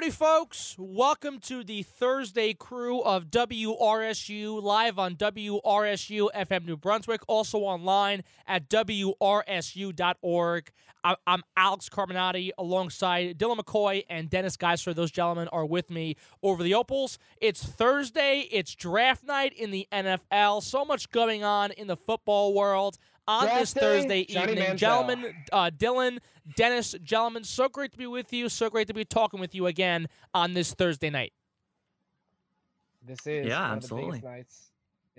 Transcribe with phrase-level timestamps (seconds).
[0.00, 0.76] Howdy, folks.
[0.78, 8.24] Welcome to the Thursday crew of WRSU live on WRSU FM New Brunswick, also online
[8.46, 9.12] at WRSU.org.
[11.04, 14.94] I'm Alex Carmenaty alongside Dylan McCoy and Dennis Geissler.
[14.94, 17.18] Those gentlemen are with me over the Opals.
[17.38, 20.62] It's Thursday, it's draft night in the NFL.
[20.62, 22.96] So much going on in the football world
[23.30, 24.68] on this day, Thursday Johnny evening.
[24.70, 24.76] Manziel.
[24.76, 26.18] Gentlemen, uh, Dylan,
[26.56, 28.48] Dennis, gentlemen, so great to be with you.
[28.48, 31.32] So great to be talking with you again on this Thursday night.
[33.02, 34.18] This is Yeah, one absolutely.
[34.18, 34.70] Of the biggest nights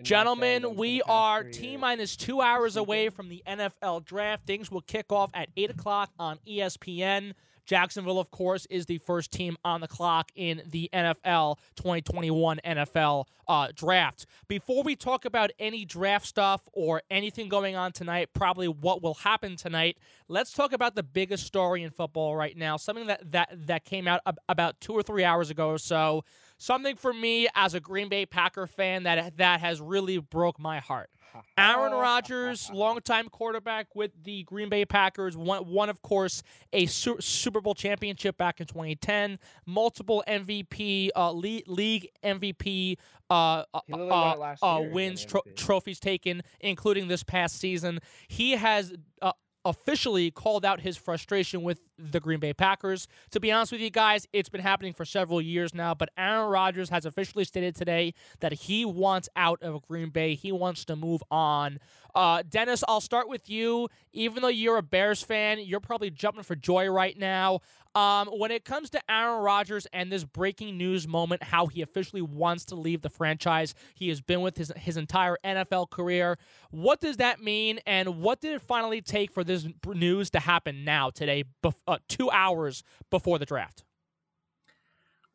[0.01, 4.45] Gentlemen, we are T minus two hours away from the NFL draft.
[4.45, 7.33] Things will kick off at 8 o'clock on ESPN.
[7.71, 13.27] Jacksonville, of course, is the first team on the clock in the NFL 2021 NFL
[13.47, 14.25] uh, draft.
[14.49, 19.13] Before we talk about any draft stuff or anything going on tonight, probably what will
[19.13, 19.97] happen tonight,
[20.27, 22.75] let's talk about the biggest story in football right now.
[22.75, 26.25] Something that that that came out ab- about two or three hours ago or so.
[26.57, 30.79] Something for me as a Green Bay Packer fan that that has really broke my
[30.79, 31.09] heart.
[31.57, 37.17] Aaron Rodgers, longtime quarterback with the Green Bay Packers, won, won of course, a Su-
[37.19, 42.97] Super Bowl championship back in 2010, multiple MVP, uh, le- league MVP
[43.29, 47.07] uh, uh, He literally won uh, uh, year, he won wins, tro- trophies taken, including
[47.07, 47.99] this past season.
[48.27, 49.31] He has uh,
[49.63, 51.79] officially called out his frustration with
[52.11, 53.07] the Green Bay Packers.
[53.31, 56.49] To be honest with you guys, it's been happening for several years now, but Aaron
[56.49, 60.35] Rodgers has officially stated today that he wants out of Green Bay.
[60.35, 61.79] He wants to move on.
[62.13, 63.87] Uh, Dennis, I'll start with you.
[64.13, 67.61] Even though you're a Bears fan, you're probably jumping for joy right now.
[67.93, 72.21] Um, when it comes to Aaron Rodgers and this breaking news moment, how he officially
[72.21, 76.37] wants to leave the franchise, he has been with his his entire NFL career.
[76.69, 80.85] What does that mean, and what did it finally take for this news to happen
[80.85, 83.83] now today, bef- uh, two hours before the draft?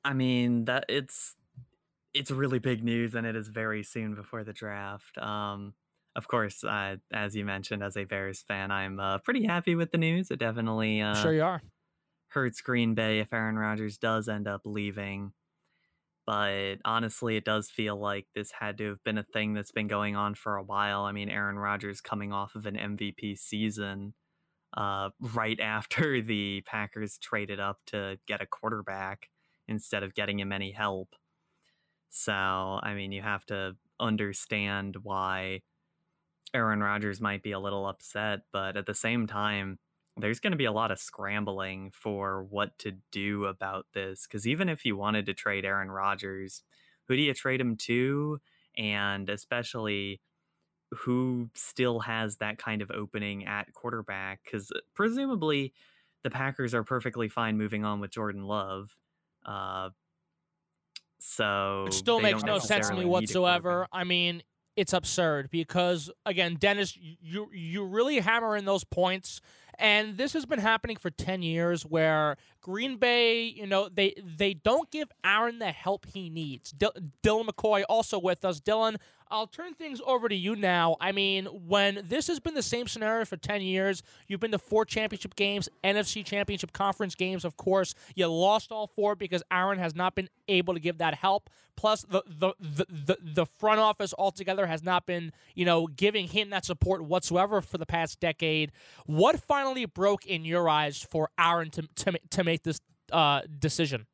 [0.04, 1.34] I mean that it's
[2.14, 5.18] it's really big news, and it is very soon before the draft.
[5.18, 5.74] Um,
[6.14, 9.92] of course, uh, as you mentioned, as a Bears fan, I'm uh, pretty happy with
[9.92, 10.30] the news.
[10.30, 11.60] It definitely uh, sure you are.
[12.28, 15.32] hurts Green Bay if Aaron Rodgers does end up leaving.
[16.26, 19.86] But honestly, it does feel like this had to have been a thing that's been
[19.86, 21.02] going on for a while.
[21.02, 24.14] I mean, Aaron Rodgers coming off of an MVP season
[24.76, 29.30] uh, right after the Packers traded up to get a quarterback
[29.68, 31.16] instead of getting him any help.
[32.10, 35.62] So, I mean, you have to understand why
[36.54, 39.78] Aaron Rodgers might be a little upset, but at the same time,
[40.16, 44.26] there's going to be a lot of scrambling for what to do about this.
[44.26, 46.62] Because even if you wanted to trade Aaron Rodgers,
[47.06, 48.40] who do you trade him to?
[48.78, 50.20] And especially,
[50.92, 54.40] who still has that kind of opening at quarterback?
[54.44, 55.72] Because presumably,
[56.22, 58.96] the Packers are perfectly fine moving on with Jordan Love.
[59.44, 59.90] Uh,
[61.18, 63.86] so It still makes no sense to me whatsoever.
[63.92, 64.42] I mean,
[64.76, 69.40] it's absurd because again, Dennis, you you really hammer in those points,
[69.78, 71.84] and this has been happening for ten years.
[71.84, 76.72] Where Green Bay, you know, they they don't give Aaron the help he needs.
[76.72, 78.60] Dil- Dylan McCoy also with us.
[78.60, 78.96] Dylan,
[79.30, 80.96] I'll turn things over to you now.
[81.00, 84.58] I mean, when this has been the same scenario for 10 years, you've been to
[84.58, 87.94] four championship games, NFC championship conference games, of course.
[88.14, 91.50] You lost all four because Aaron has not been able to give that help.
[91.76, 96.26] Plus, the, the, the, the, the front office altogether has not been, you know, giving
[96.28, 98.72] him that support whatsoever for the past decade.
[99.04, 102.80] What finally broke in your eyes for Aaron to, to, to make this
[103.12, 104.06] uh, decision?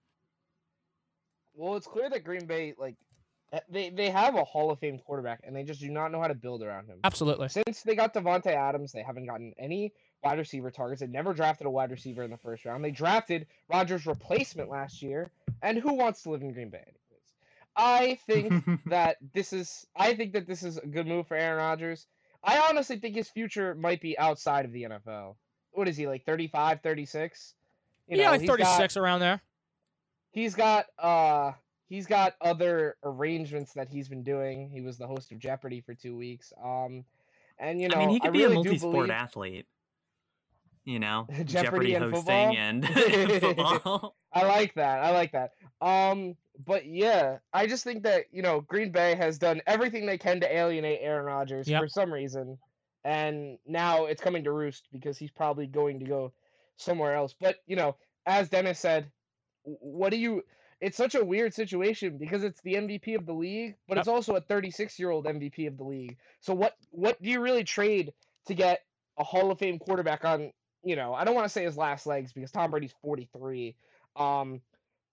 [1.54, 2.96] Well, it's clear that Green Bay like
[3.52, 6.20] eh, they they have a Hall of Fame quarterback, and they just do not know
[6.20, 6.99] how to build around him.
[7.04, 7.49] Absolutely.
[7.49, 9.93] Since they got Davante Adams, they haven't gotten any
[10.25, 11.02] wide receiver targets.
[11.02, 12.82] They never drafted a wide receiver in the first round.
[12.82, 15.31] They drafted Rodgers' replacement last year,
[15.62, 17.34] and who wants to live in Green Bay anyways?
[17.76, 21.58] I think that this is I think that this is a good move for Aaron
[21.58, 22.06] Rodgers.
[22.43, 25.37] I honestly think his future might be outside of the NFL.
[25.72, 27.54] What is he like 35, 36?
[28.08, 29.40] You yeah, know, like he's got- 36 around there.
[30.30, 31.52] he's got uh
[31.88, 34.69] he's got other arrangements that he's been doing.
[34.70, 36.52] He was the host of Jeopardy for 2 weeks.
[36.62, 37.04] Um
[37.58, 39.66] and you know, I mean, he could be really a multi-sport believe- athlete.
[40.84, 42.56] You know, Jeopardy and hosting football?
[42.56, 42.88] and
[43.40, 44.16] football.
[44.32, 45.04] I like that.
[45.04, 45.52] I like that.
[45.80, 46.34] Um,
[46.66, 50.40] but yeah, I just think that you know Green Bay has done everything they can
[50.40, 51.82] to alienate Aaron Rodgers Yep.
[51.82, 52.58] for some reason,
[53.04, 56.32] and now it's coming to roost because he's probably going to go
[56.76, 57.34] somewhere else.
[57.38, 57.96] But you know,
[58.26, 59.10] as Dennis said,
[59.64, 60.43] what do you?
[60.81, 64.34] It's such a weird situation because it's the MVP of the league, but it's also
[64.34, 66.16] a 36 year old MVP of the league.
[66.40, 68.12] So what what do you really trade
[68.46, 68.81] to get
[69.19, 70.52] a Hall of Fame quarterback on?
[70.84, 73.76] You know, I don't want to say his last legs because Tom Brady's 43.
[74.16, 74.60] Um,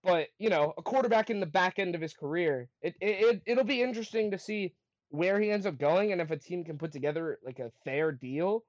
[0.04, 3.42] but you know, a quarterback in the back end of his career, it, it, it
[3.46, 4.74] it'll be interesting to see
[5.10, 8.12] where he ends up going and if a team can put together like a fair
[8.12, 8.64] deal.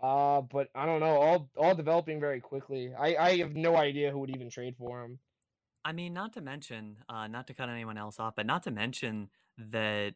[0.00, 2.92] Uh, but I don't know, all all developing very quickly.
[2.98, 5.18] I I have no idea who would even trade for him.
[5.84, 8.70] I mean, not to mention, uh, not to cut anyone else off, but not to
[8.70, 9.28] mention
[9.58, 10.14] that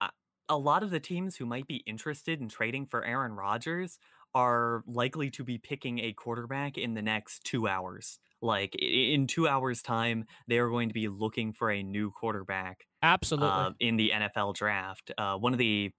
[0.00, 0.08] uh,
[0.48, 3.98] a lot of the teams who might be interested in trading for Aaron Rodgers
[4.34, 8.18] are likely to be picking a quarterback in the next two hours.
[8.42, 12.86] Like in two hours' time, they are going to be looking for a new quarterback
[13.06, 13.48] Absolutely.
[13.48, 15.12] uh, in the NFL draft.
[15.16, 15.92] Uh, one of the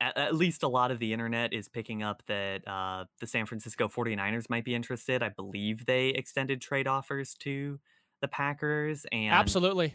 [0.00, 3.46] at, at least a lot of the internet is picking up that uh, the San
[3.46, 5.22] Francisco 49ers might be interested.
[5.22, 7.78] I believe they extended trade offers to
[8.20, 9.94] the Packers and Absolutely.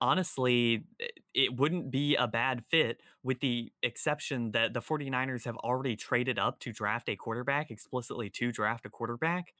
[0.00, 0.84] honestly
[1.32, 6.38] it wouldn't be a bad fit with the exception that the 49ers have already traded
[6.38, 9.54] up to draft a quarterback explicitly to draft a quarterback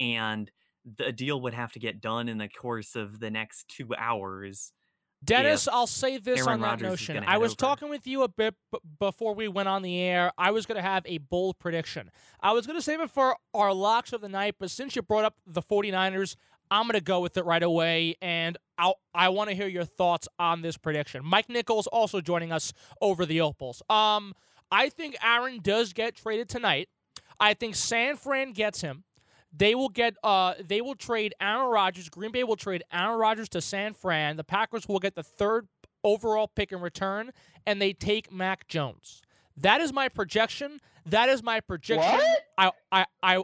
[0.00, 0.50] and
[0.98, 4.72] the deal would have to get done in the course of the next 2 hours
[5.24, 7.24] Dennis, I'll say this Aaron on that Rodgers notion.
[7.26, 7.56] I was over.
[7.56, 10.32] talking with you a bit b- before we went on the air.
[10.36, 12.10] I was going to have a bold prediction.
[12.40, 15.02] I was going to save it for our locks of the night, but since you
[15.02, 16.36] brought up the 49ers,
[16.70, 19.84] I'm going to go with it right away, and I'll, I want to hear your
[19.84, 21.22] thoughts on this prediction.
[21.24, 23.82] Mike Nichols also joining us over the Opals.
[23.88, 24.34] Um,
[24.70, 26.88] I think Aaron does get traded tonight.
[27.38, 29.04] I think San Fran gets him.
[29.56, 32.08] They will get uh they will trade Aaron Rodgers.
[32.08, 34.36] Green Bay will trade Aaron Rodgers to San Fran.
[34.36, 35.68] The Packers will get the third
[36.02, 37.30] overall pick in return,
[37.66, 39.22] and they take Mac Jones.
[39.56, 40.80] That is my projection.
[41.06, 42.10] That is my projection.
[42.18, 42.40] What?
[42.58, 43.38] I I I, I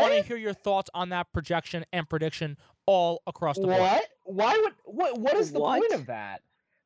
[0.00, 2.56] want to hear your thoughts on that projection and prediction
[2.86, 3.78] all across the board.
[3.80, 4.04] What?
[4.24, 5.18] Why would what?
[5.20, 5.80] What is the What?
[5.80, 6.42] point of that?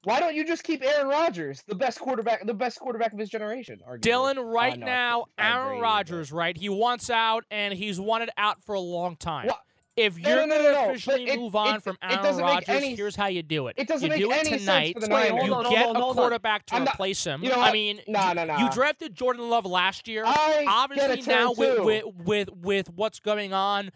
[0.07, 3.29] Why don't you just keep Aaron Rodgers, the best quarterback, the best quarterback of his
[3.29, 3.81] generation?
[3.85, 4.01] Arguably.
[4.03, 6.57] Dylan, right no, now, Aaron Brady, Rodgers, right?
[6.57, 9.49] He wants out, and he's wanted out for a long time.
[9.49, 9.59] What?
[9.97, 12.23] If No, you're no, no, going no, to officially it- move on it- from Aaron
[12.23, 13.75] doesn't Rodgers, any- here's how you do it.
[13.79, 14.95] It doesn't you make do it any sense tonight.
[14.95, 15.31] for the Wait, Niners.
[15.33, 16.23] hold you on, get hold on, a hold on.
[16.23, 17.43] quarterback to I'm not- replace him.
[17.43, 18.59] you know I mean, Nah, you, nah, nah.
[18.59, 20.23] you drafted Jordan Love last year.
[20.25, 23.91] I get Obviously, a turn now with, with with with what's going on,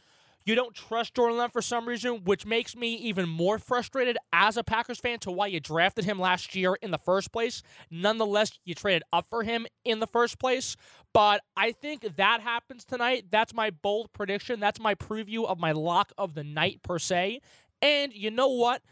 [0.51, 4.57] you don't trust Jordan Love for some reason, which makes me even more frustrated as
[4.57, 7.63] a Packers fan to why you drafted him last year in the first place.
[7.89, 10.77] Nonetheless, you traded up for him in the first place.
[11.15, 13.27] But I think that happens tonight.
[13.31, 14.59] That's my bold prediction.
[14.59, 17.41] That's my preview of my lock of the night per se.
[17.81, 18.83] And you know what?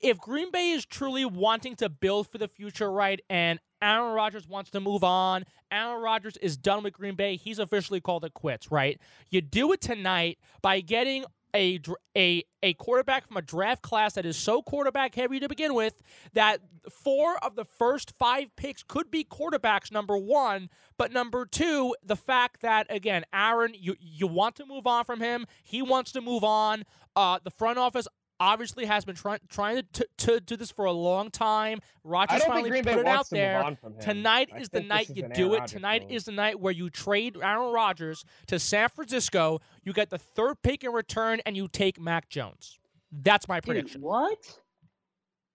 [0.00, 4.48] If Green Bay is truly wanting to build for the future, right, and Aaron Rodgers
[4.48, 8.34] wants to move on, Aaron Rodgers is done with Green Bay, he's officially called it
[8.34, 9.00] quits, right?
[9.30, 11.24] You do it tonight by getting
[11.54, 11.80] a
[12.16, 16.02] a a quarterback from a draft class that is so quarterback heavy to begin with
[16.34, 20.68] that four of the first five picks could be quarterbacks number 1
[20.98, 25.20] but number 2 the fact that again Aaron you you want to move on from
[25.20, 25.46] him.
[25.62, 26.84] He wants to move on.
[27.14, 28.06] Uh the front office
[28.38, 32.40] obviously has been trying trying to, to, to do this for a long time Rogers
[32.40, 33.98] Rodgers finally Green put Bay it out there move on.
[34.00, 35.60] Tonight I is the night this you do it.
[35.60, 36.12] Rodgers Tonight move.
[36.12, 39.60] is the night where you trade Aaron Rodgers to San Francisco.
[39.84, 42.78] You get the third pick in return, and you take Mac Jones.
[43.10, 44.00] That's my Dude, prediction.
[44.02, 44.58] what?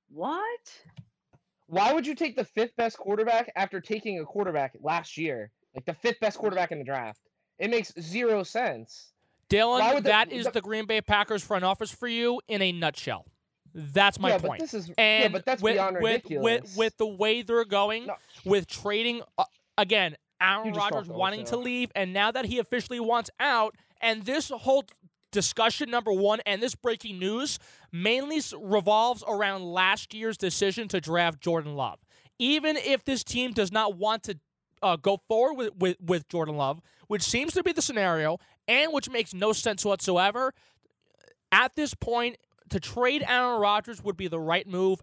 [0.09, 0.71] What?
[1.67, 5.85] Why would you take the fifth best quarterback after taking a quarterback last year, like
[5.85, 7.21] the fifth best quarterback in the draft?
[7.59, 9.10] It makes zero sense.
[9.51, 13.25] Dylan, that is the- the Green Bay Packers front office for you in a nutshell.
[13.73, 14.59] That's my yeah, point.
[14.59, 16.61] but this is and yeah, but that's with, beyond with, ridiculous.
[16.61, 18.15] with with the way they're going, No.
[18.45, 19.45] with trading uh,
[19.77, 24.49] again, Aaron Rodgers wanting to leave, and now that he officially wants out, and this
[24.49, 24.83] whole
[25.31, 27.57] discussion number one and this breaking news
[27.91, 31.99] mainly revolves around last year's decision to draft Jordan Love.
[32.39, 34.37] Even if this team does not want to
[34.81, 38.39] uh, go forward with, with, with Jordan Love, which seems to be the scenario,
[38.71, 40.53] and which makes no sense whatsoever,
[41.51, 42.37] at this point,
[42.69, 45.01] to trade Aaron Rodgers would be the right move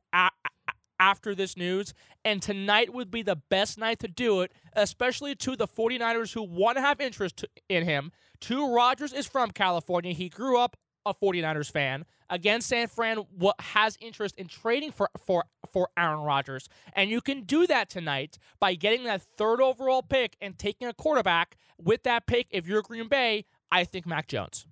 [0.99, 1.93] after this news.
[2.25, 6.43] And tonight would be the best night to do it, especially to the 49ers who
[6.43, 8.11] want to have interest in him.
[8.41, 10.13] Two, Rodgers is from California.
[10.13, 12.05] He grew up a 49ers fan.
[12.31, 13.25] Again, San Fran
[13.61, 16.69] has interest in trading for, for, for Aaron Rodgers.
[16.93, 20.93] And you can do that tonight by getting that third overall pick and taking a
[20.93, 22.47] quarterback with that pick.
[22.51, 24.67] If you're Green Bay, I think Mac Jones.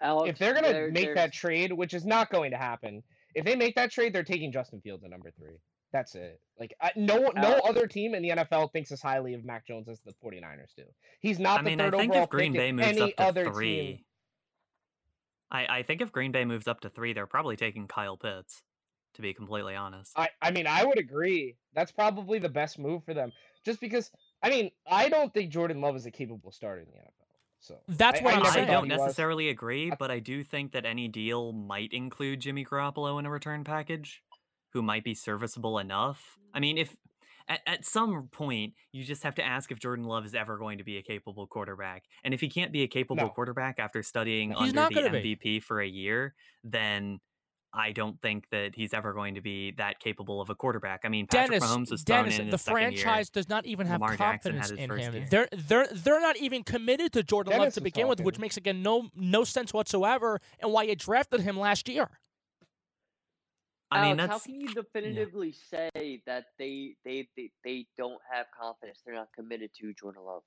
[0.00, 3.02] Alex, if they're gonna there- make that trade, which is not going to happen,
[3.34, 5.56] if they make that trade, they're taking Justin Fields at number three.
[5.92, 6.40] That's it.
[6.58, 9.66] Like I, no no Alex- other team in the NFL thinks as highly of Mac
[9.66, 10.82] Jones as the 49ers do.
[11.20, 12.88] He's not I the mean, I third think overall if Green pick Bay in moves
[12.88, 13.98] any up to other three, team.
[15.50, 18.62] I, I think if Green Bay moves up to three, they're probably taking Kyle Pitts.
[19.14, 21.56] To be completely honest, I, I mean, I would agree.
[21.74, 23.32] That's probably the best move for them.
[23.64, 24.10] Just because,
[24.42, 27.25] I mean, I don't think Jordan Love is a capable starter in the NFL.
[27.66, 28.66] So That's I- what I I'm never I saying.
[28.68, 29.00] thought don't he was.
[29.00, 33.26] necessarily agree, I- but I do think that any deal might include Jimmy Garoppolo in
[33.26, 34.22] a return package,
[34.72, 36.36] who might be serviceable enough.
[36.54, 36.94] I mean, if
[37.48, 40.78] at, at some point you just have to ask if Jordan Love is ever going
[40.78, 43.28] to be a capable quarterback, and if he can't be a capable No.
[43.30, 45.36] quarterback after studying He's under the gonna be.
[45.36, 47.20] MVP for a year, then.
[47.72, 51.02] I don't think that he's ever going to be that capable of a quarterback.
[51.04, 53.02] I mean, Patrick Dennis, Mahomes was thrown Dennis, in the his second year.
[53.02, 55.14] franchise does not even have Lamar confidence in him.
[55.14, 55.26] year.
[55.30, 58.56] They're they're they're not even committed to Jordan Love to is begin with, which makes
[58.56, 62.08] again no no sense whatsoever, and why you drafted him last year.
[63.90, 67.86] I mean, oh, Alex, that's how can you definitively say that they, they they they
[67.96, 69.00] don't have confidence?
[69.04, 70.42] They're not committed to Jordan Love.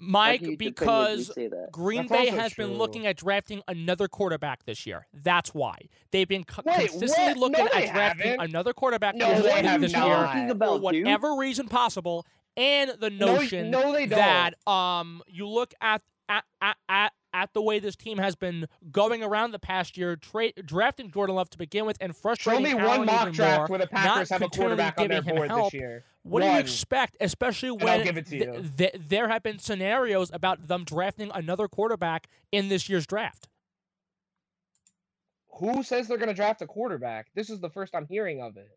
[0.00, 1.70] How Mike, can you definitively because?
[1.70, 5.06] Green That's Bay also has been looking at drafting another quarterback this year.
[5.12, 5.76] That's why
[6.10, 7.52] they've been co- Wait, consistently what?
[7.52, 8.40] looking No, at drafting haven't.
[8.50, 10.82] another quarterback No, this they year- this year Talking for about Duke?
[10.82, 14.18] whatever reason possible, and the No, notion no, they don't.
[14.18, 18.66] that um you look at at, at at at the way this team has been
[18.90, 22.64] going around the past year, tra- drafting Jordan Love to begin with, and Show frustrating
[22.64, 23.66] me Allen one mock draft more.
[23.68, 25.72] where the Packers have a quarterback on their board help.
[25.72, 26.04] this year.
[26.24, 30.30] What do you expect, especially when give it to th- th- there have been scenarios
[30.32, 33.48] about them drafting another quarterback in this year's draft?
[35.58, 37.28] Who says they're going to draft a quarterback?
[37.34, 38.70] This is the first I'm hearing of it.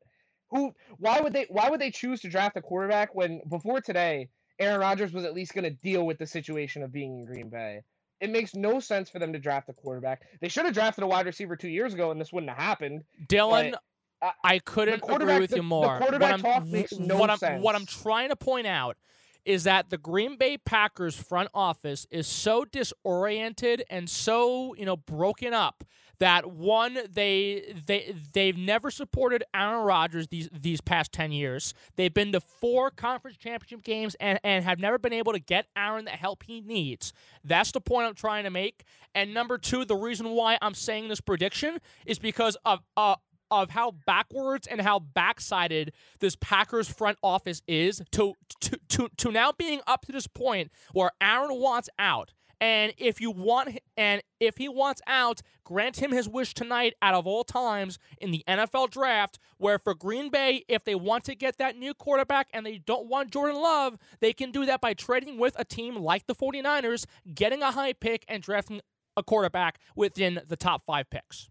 [0.51, 0.73] Who?
[0.97, 1.45] Why would they?
[1.49, 5.33] Why would they choose to draft a quarterback when before today, Aaron Rodgers was at
[5.33, 7.81] least going to deal with the situation of being in Green Bay?
[8.21, 10.21] It makes no sense for them to draft a quarterback.
[10.39, 13.03] They should have drafted a wide receiver two years ago, and this wouldn't have happened.
[13.27, 13.75] Dylan,
[14.21, 15.99] uh, I couldn't agree with the- you the more.
[15.99, 18.97] quarterback what talk makes no what I'm, What I'm trying to point out
[19.43, 24.95] is that the Green Bay Packers front office is so disoriented and so you know
[24.97, 25.83] broken up
[26.19, 31.73] that one they they they've never supported Aaron Rodgers these these past 10 years.
[31.95, 35.67] They've been to four conference championship games and and have never been able to get
[35.75, 37.13] Aaron the help he needs.
[37.43, 38.83] That's the point I'm trying to make.
[39.13, 43.15] And number 2, the reason why I'm saying this prediction is because of uh
[43.51, 49.31] of how backwards and how backsided this Packers front office is to to to, to
[49.31, 52.33] now being up to this point where Aaron wants out.
[52.61, 57.13] And if you want, and if he wants out, grant him his wish tonight out
[57.13, 59.39] of all times in the NFL draft.
[59.57, 63.07] Where for Green Bay, if they want to get that new quarterback and they don't
[63.07, 67.05] want Jordan Love, they can do that by trading with a team like the 49ers,
[67.33, 68.81] getting a high pick, and drafting
[69.17, 71.49] a quarterback within the top five picks.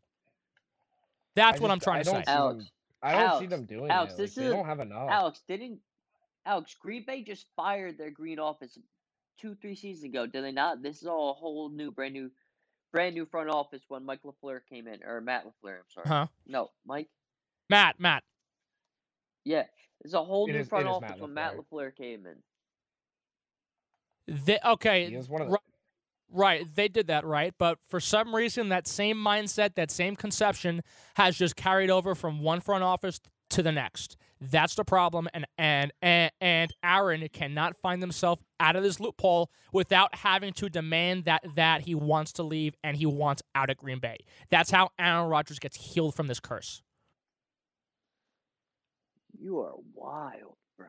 [1.37, 2.12] That's I what I'm trying to say.
[2.12, 2.64] don't see Alex,
[3.02, 4.16] I don't see them doing Alex, it.
[4.16, 5.11] Like, this they is- don't have enough.
[5.11, 5.80] Alex didn't.
[6.46, 8.78] Alex Green Bay just fired their green office
[9.38, 10.82] two, three seasons ago, did they not?
[10.82, 12.30] This is all a whole new, brand new,
[12.92, 15.76] brand new front office when Mike LaFleur came in, or Matt LaFleur.
[15.78, 16.06] I'm sorry.
[16.08, 16.26] Huh?
[16.46, 17.08] No, Mike.
[17.70, 18.22] Matt, Matt.
[19.44, 19.64] Yeah,
[20.04, 21.90] it's a whole It new is- front office Matt when Matt LaFleur.
[21.90, 22.36] LaFleur came in.
[24.26, 25.58] They, okay, He is one of the- ri-
[26.30, 30.82] right, they did that right, but for some reason, that same mindset, that same conception,
[31.16, 34.16] has just carried over from one front office to the next.
[34.40, 39.50] That's the problem, and and and, and Aaron cannot find himself out of this loophole
[39.72, 43.76] without having to demand that that he wants to leave and he wants out of
[43.76, 44.18] Green Bay.
[44.50, 46.82] That's how Aaron Rodgers gets healed from this curse.
[49.38, 50.88] You are wild, bro.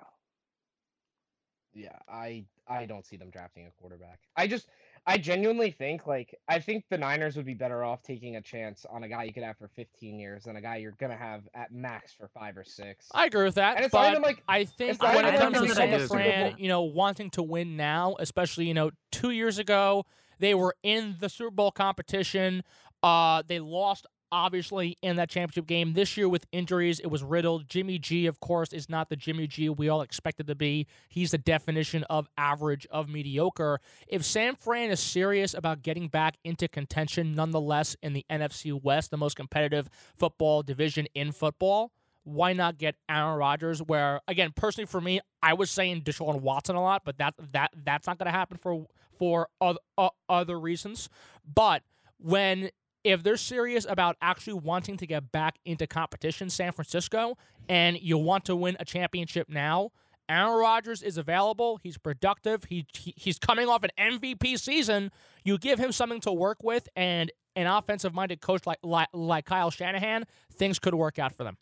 [1.73, 4.19] Yeah, I I don't see them drafting a quarterback.
[4.35, 4.67] I just
[5.07, 8.85] I genuinely think like I think the Niners would be better off taking a chance
[8.89, 11.43] on a guy you could have for 15 years than a guy you're gonna have
[11.53, 13.07] at max for five or six.
[13.13, 15.37] I agree with that, And it's not but even like- I think not when it
[15.39, 19.59] comes to San Fran, you know, wanting to win now, especially you know, two years
[19.59, 20.05] ago
[20.39, 22.63] they were in the Super Bowl competition.
[23.03, 25.93] Uh, they lost obviously in that championship game.
[25.93, 27.67] This year with injuries, it was riddled.
[27.67, 30.87] Jimmy G, of course, is not the Jimmy G we all expected to be.
[31.09, 33.79] He's the definition of average, of mediocre.
[34.07, 39.11] If San Fran is serious about getting back into contention, nonetheless, in the NFC West,
[39.11, 41.91] the most competitive football division in football,
[42.25, 43.81] why not get Aaron Rodgers?
[43.81, 47.71] Where again, personally for me, I was saying Deshaun Watson a lot, but that that
[47.83, 51.07] that's not going to happen for for other, uh, other reasons.
[51.45, 51.83] But
[52.17, 52.71] when
[53.05, 57.37] if they're serious about actually wanting to get back into competition, San Francisco,
[57.69, 59.91] and you want to win a championship now,
[60.27, 61.79] Aaron Rodgers is available.
[61.83, 62.63] He's productive.
[62.63, 65.11] He, he he's coming off an MVP season.
[65.43, 69.69] You give him something to work with, and an offensive-minded coach like, like like Kyle
[69.69, 71.57] Shanahan, things could work out for them.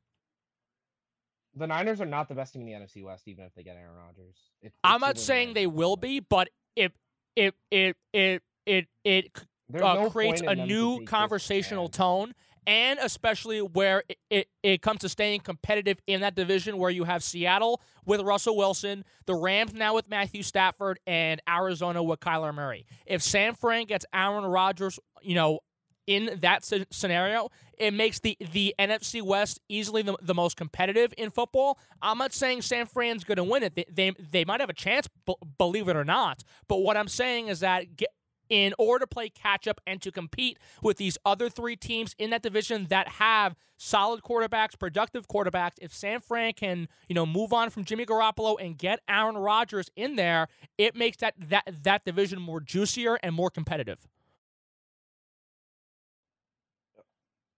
[1.55, 3.75] The Niners are not the best team in the NFC West, even if they get
[3.75, 4.37] Aaron Rodgers.
[4.61, 6.93] It, I'm not saying they will be, but it
[7.35, 9.33] it it it it it
[9.73, 12.33] uh, no creates a new conversational tone,
[12.65, 17.03] and especially where it, it, it comes to staying competitive in that division, where you
[17.03, 22.53] have Seattle with Russell Wilson, the Rams now with Matthew Stafford, and Arizona with Kyler
[22.53, 22.85] Murray.
[23.05, 25.59] If San Fran gets Aaron Rodgers, you know.
[26.05, 31.29] In that scenario, it makes the, the NFC West easily the, the most competitive in
[31.29, 31.79] football.
[32.01, 33.73] I'm not saying San Fran's going to win it.
[33.73, 36.43] They, they, they might have a chance, b- believe it or not.
[36.67, 38.09] But what I'm saying is that get,
[38.49, 42.29] in order to play catch up and to compete with these other three teams in
[42.31, 47.53] that division that have solid quarterbacks, productive quarterbacks, if San Fran can, you know, move
[47.53, 50.47] on from Jimmy Garoppolo and get Aaron Rodgers in there,
[50.77, 54.07] it makes that that that division more juicier and more competitive.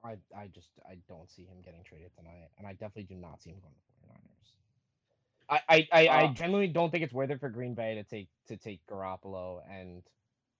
[0.04, 3.42] I I just I don't see him getting traded tonight, and I definitely do not
[3.42, 4.54] see him going to 49ers.
[5.50, 8.04] I I, I, I Uh, genuinely don't think it's worth it for Green Bay to
[8.04, 10.04] take to take Garoppolo and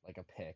[0.06, 0.56] like a pick.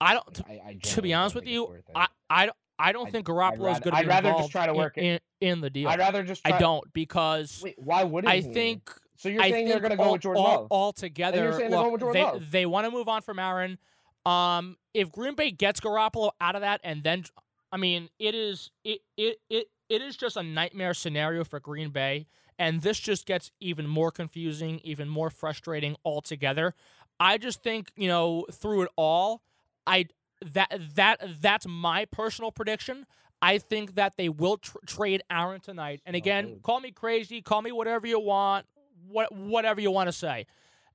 [0.00, 1.92] I don't Like, I, I to be honest with you, it's worth it.
[1.96, 4.32] I I don't I don't I'd- think I'd Garoppolo is going to I'd be rather
[4.32, 5.88] just try to in- work it- in, in the deal.
[5.88, 6.44] I'd rather just.
[6.44, 8.42] Try, I don't because Wait, why wouldn't I he?
[8.52, 10.66] think So you're saying they're gonna go all, with Jordan all, Love?
[10.70, 13.78] altogether, saying they're look, they they want to move on from Aaron.
[14.26, 17.24] Um, if Green Bay gets Garoppolo out of that, and then
[17.70, 21.90] I mean, it is it it it it is just a nightmare scenario for Green
[21.90, 22.26] Bay,
[22.58, 26.74] and this just gets even more confusing, even more frustrating altogether.
[27.22, 29.42] I just think you know through it all,
[29.86, 30.06] I
[30.44, 33.06] that that that's my personal prediction.
[33.40, 36.00] I think that they will tr- trade Aaron tonight.
[36.06, 36.62] And Oh, again, dude.
[36.62, 38.66] call me crazy, call me whatever you want,
[39.08, 40.46] what whatever you want to say.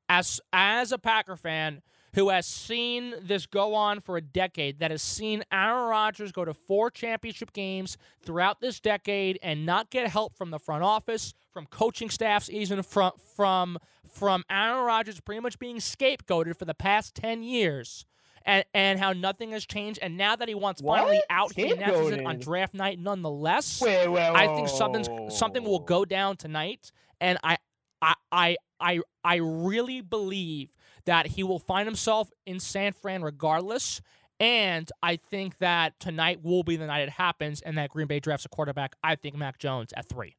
[0.09, 1.81] As as a Packer fan
[2.13, 6.43] who has seen this go on for a decade, that has seen Aaron Rodgers go
[6.45, 11.33] to four championship games throughout this decade and not get help from the front office,
[11.57, 16.75] from coaching staffs, even from from from Aaron Rodgers pretty much being scapegoated for the
[16.75, 18.05] past ten years.
[18.45, 22.11] And, and how nothing has changed, and now that he wants finally out, he announces
[22.11, 22.97] it on draft night.
[22.97, 27.57] Nonetheless, Wait, wait, wait, I think something's something will go down tonight, and I
[28.01, 30.69] I I I I really believe
[31.05, 33.99] that he will find himself in San Fran regardless.
[34.39, 38.19] And I think that tonight will be the night it happens, and that Green Bay
[38.19, 38.95] drafts a quarterback.
[39.03, 40.37] I think Mac Jones at three.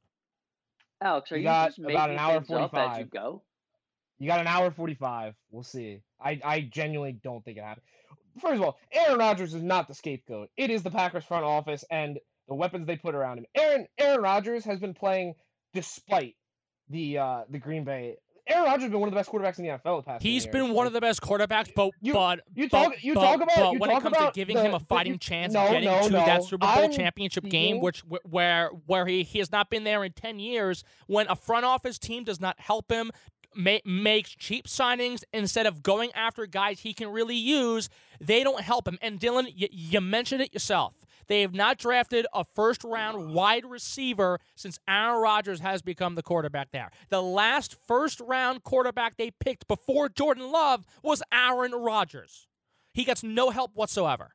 [1.01, 3.11] Alex, are You you, got just about an hour up as you 45.
[3.11, 3.43] go?
[4.19, 5.35] You got an hour forty-five.
[5.51, 6.01] We'll see.
[6.21, 7.85] I I genuinely don't think it happened.
[8.41, 10.51] First of all, Aaron Rodgers is not the scapegoat.
[10.57, 13.47] It is the Packers front office and the weapons they put around him.
[13.55, 15.35] Aaron Aaron Rodgers has been playing
[15.73, 16.35] despite
[16.89, 18.17] the uh the Green Bay.
[18.49, 20.23] Aaron Rodgers has been one of the best quarterbacks in the NFL the past.
[20.23, 20.53] He's years.
[20.53, 23.49] been one of the best quarterbacks, but You- but You but- You talk about.
[23.57, 25.65] but you when talk it comes to giving the- him a fighting you- chance no,
[25.65, 26.25] of getting no, to no.
[26.27, 30.03] that Super Bowl I'm championship game, which where where he, he has not been there
[30.05, 33.11] in ten years, when a front office team does not help him.
[33.55, 37.89] Ma- makes cheap signings instead of going after guys he can really use.
[38.21, 38.99] They don't help him.
[39.01, 40.95] And Dylan, y- you mentioned it yourself.
[41.29, 46.23] They have not drafted a first round wide receiver since Aaron Rodgers has become the
[46.23, 46.91] quarterback there.
[47.11, 52.49] The last first round quarterback they picked before Jordan Love was Aaron Rodgers.
[52.93, 54.35] He gets no help whatsoever.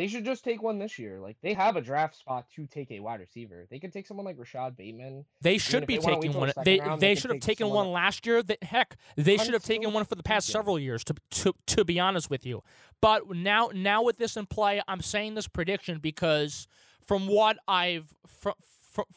[0.00, 1.20] They should just take one this year.
[1.20, 3.66] Like they have a draft spot to take a wide receiver.
[3.68, 5.26] They could take someone like Rashod Bateman.
[5.42, 6.48] They should be they taking one.
[6.48, 8.42] the They round, they they should have taken one last year.
[8.42, 11.04] That heck, they should have taken one for the past several years.
[11.04, 12.62] To to to be honest with you,
[13.02, 16.66] but now now with this in play, I'm saying this prediction because
[17.04, 18.54] from what I've from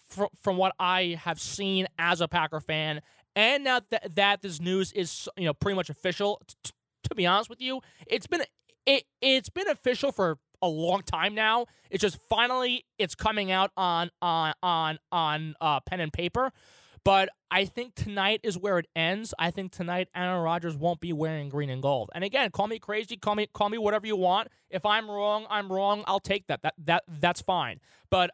[0.10, 3.00] from, from what I have seen as a Packer fan,
[3.38, 6.42] and now that that this news is you know pretty much official.
[6.62, 6.72] T-
[7.04, 8.44] to be honest with you, it's been
[8.86, 11.68] it it's been official for a long time now.
[11.92, 16.52] It's just finally it's coming out on on on on uh, pen and paper.
[17.06, 19.34] But I think tonight is where it ends.
[19.38, 22.10] I think tonight Aaron Rodgers won't be wearing green and gold.
[22.16, 24.48] And again, call me crazy, call me call me whatever you want.
[24.70, 26.04] If I'm wrong, I'm wrong.
[26.08, 26.62] I'll take that.
[26.64, 27.82] That that that's fine.
[28.10, 28.32] But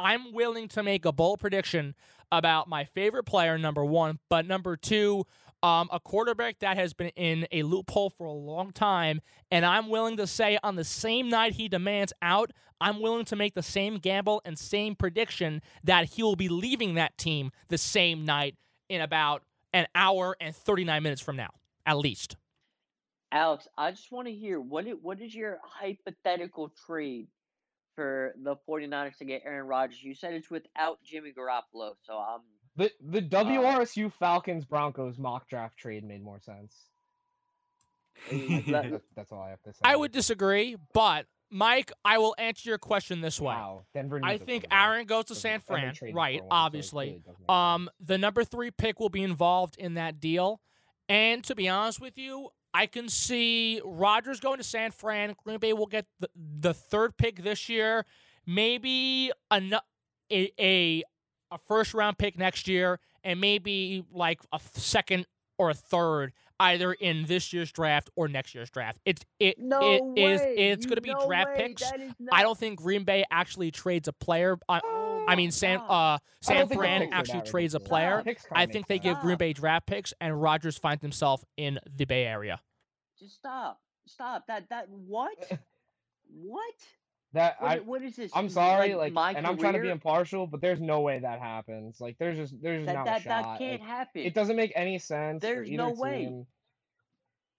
[0.00, 1.94] I'm willing to make a bold prediction
[2.32, 5.24] about my favorite player, number one, but number two,
[5.62, 9.20] um, a quarterback that has been in a loophole for a long time.
[9.50, 13.36] And I'm willing to say on the same night he demands out, I'm willing to
[13.36, 17.78] make the same gamble and same prediction that he will be leaving that team the
[17.78, 18.54] same night
[18.88, 19.42] in about
[19.72, 21.50] an hour and 39 minutes from now,
[21.84, 22.36] at least.
[23.32, 27.26] Alex, I just want to hear what it, what is your hypothetical trade
[27.94, 30.02] for the 49ers to get Aaron Rodgers?
[30.02, 32.40] You said it's without Jimmy Garoppolo, so I'm
[32.78, 36.74] The the WRSU Falcons Broncos mock draft trade made more sense.
[38.30, 39.80] That- That's all I have to say.
[39.84, 43.54] I would disagree, but Mike, I will answer your question this way.
[43.54, 44.20] Wow, Denver.
[44.22, 44.66] I think.
[44.70, 46.38] Aaron goes to San and Fran, right?
[46.38, 47.22] for one, so Obviously.
[47.26, 50.60] really Um, the number three pick will be involved in that deal.
[51.08, 55.34] And to be honest with you, I can see Rodgers going to San Fran.
[55.42, 58.04] Green Bay will get the, the third pick this year,
[58.46, 59.62] maybe a,
[60.30, 61.02] a, a
[61.50, 65.26] a first round pick next year, and maybe like a second
[65.58, 68.98] or a third either in this year's draft or next year's draft.
[69.04, 70.32] It's it no it way.
[70.34, 71.68] is it's going to be no draft way.
[71.68, 71.82] picks.
[71.82, 74.58] That is I don't think Green Bay actually trades a player.
[74.68, 78.22] I, Oh I mean, San uh, San Fran actually trades a player.
[78.24, 79.04] The I think they sense.
[79.04, 82.60] give Green Bay draft picks, and Rodgers finds himself in the Bay Area.
[83.18, 83.78] Just stop.
[84.06, 84.46] Stop.
[84.48, 85.36] That that what?
[86.32, 86.74] what?
[87.32, 87.60] That.
[87.60, 88.30] What, I, what is this?
[88.34, 91.18] I'm sorry, like, like, my and I'm trying to be impartial, but there's no way
[91.20, 92.00] that happens.
[92.00, 93.42] Like, there's just there's just that not that, a shot.
[93.42, 94.22] that can't Like, happen.
[94.22, 95.42] it doesn't make any sense.
[95.42, 96.18] for There's no way.
[96.26, 96.46] team.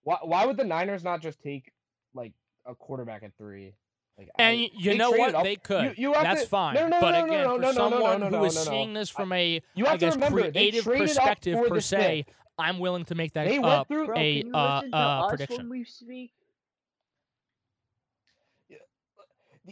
[0.03, 1.71] Why why would the Niners not just take
[2.13, 2.33] like
[2.65, 3.73] a quarterback at three?
[4.17, 5.33] Like, I- And y- you know what?
[5.35, 5.83] up- They could.
[5.97, 6.75] You, you have That's to, fine.
[6.75, 8.43] No, no, but no, no, again, no, for no, no, no, someone no, no, who
[8.45, 8.69] is no, no.
[8.69, 11.57] seeing this from a, You I have to guess, remember, they creative traded up perspective
[11.59, 12.35] for per this se, pick.
[12.57, 14.91] I'm willing to make that They uh, went through Bro, a can you uh, listen
[14.91, 15.57] to uh, us prediction.
[15.57, 16.31] when we speak?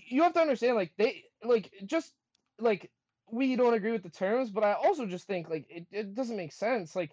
[0.07, 2.13] You have to understand like they like just
[2.59, 2.89] like
[3.31, 6.37] we don't agree with the terms but i also just think like it, it doesn't
[6.37, 7.11] make sense like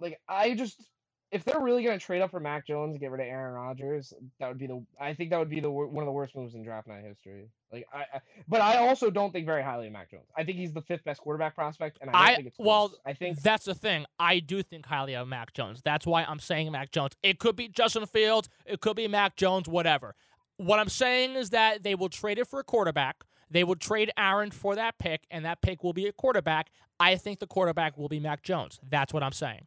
[0.00, 0.82] like i just
[1.30, 3.54] if they're really going to trade up for mac jones and get rid of aaron
[3.54, 6.34] Rodgers, that would be the i think that would be the one of the worst
[6.34, 9.86] moves in draft night history like i, I but i also don't think very highly
[9.86, 12.48] of mac jones i think he's the fifth best quarterback prospect and i I- think
[12.48, 13.00] it's well, close.
[13.06, 14.06] i think That's the thing.
[14.18, 15.80] I do think highly of Mac Jones.
[15.82, 17.12] That's why I'm saying Mac Jones.
[17.22, 18.48] It could be Justin Fields.
[18.66, 19.66] It could be Mac Jones.
[19.66, 20.14] Whatever.
[20.60, 23.24] What I'm saying is that they will trade it for a quarterback.
[23.50, 26.68] They will trade Aaron for that pick, and that pick will be a quarterback.
[27.00, 28.78] I think the quarterback will be Mac Jones.
[28.86, 29.66] That's what I'm saying.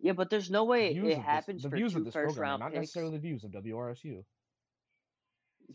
[0.00, 2.14] Yeah, but there's no way it of this, happens the for views two of this
[2.14, 2.80] first program round not picks.
[2.80, 4.24] necessarily the views of wrsu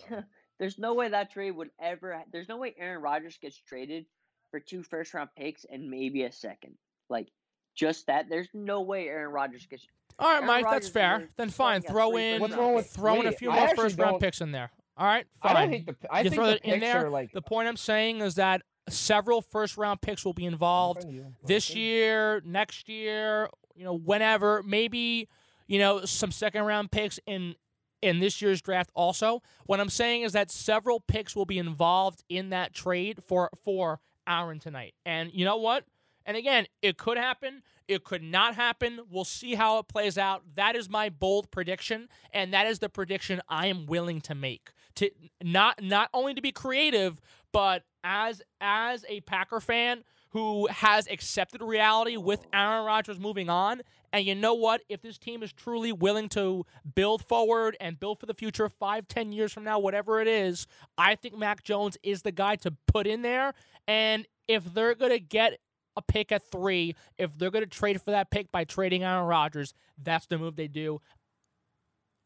[0.60, 2.24] there's no way that trade would ever.
[2.32, 4.08] There's no way Aaron Rodgers gets traded
[4.50, 6.74] for two first round picks and maybe a second.
[7.12, 7.28] Like
[7.76, 8.28] just that.
[8.28, 9.86] There's no way Aaron Rodgers gets.
[10.18, 11.30] All right, Aaron Mike, Rodgers that's fair.
[11.38, 13.64] Then fine, throw in first What's wrong with throw in a wait, few I more
[13.68, 14.72] actually first round don't- picks in there.
[14.98, 15.56] All right, i fine.
[15.56, 17.42] don't hate the i You think throw the it in picks there, are like The
[17.42, 21.06] point I'm saying is that several first round picks will be involved
[21.46, 25.28] this year, next year, you know, whenever, maybe,
[25.68, 27.56] you know, some second round picks in
[28.02, 29.42] in this year's draft also.
[29.66, 34.00] What I'm saying is that several picks will be involved in that trade for for
[34.28, 34.94] Aaron tonight.
[35.06, 35.84] And you know what?
[36.26, 39.00] And again, it could happen, it could not happen.
[39.10, 40.44] We'll see how it plays out.
[40.56, 44.72] That is my bold prediction, and that is the prediction I am willing to make.
[44.96, 45.10] To
[45.44, 47.20] not not only to be creative,
[47.52, 53.82] but as as a Packer fan who has accepted reality with Aaron Rodgers moving on.
[54.12, 54.82] And you know what?
[54.90, 59.08] If this team is truly willing to build forward and build for the future five,
[59.08, 60.68] ten years from now, whatever it is,
[60.98, 63.54] I think Mac Jones is the guy to put in there.
[63.88, 65.60] And if they're to get
[65.98, 69.26] a pick at three, if they're going to trade for that pick by trading Aaron
[69.26, 71.00] Rodgers, that's the move they do.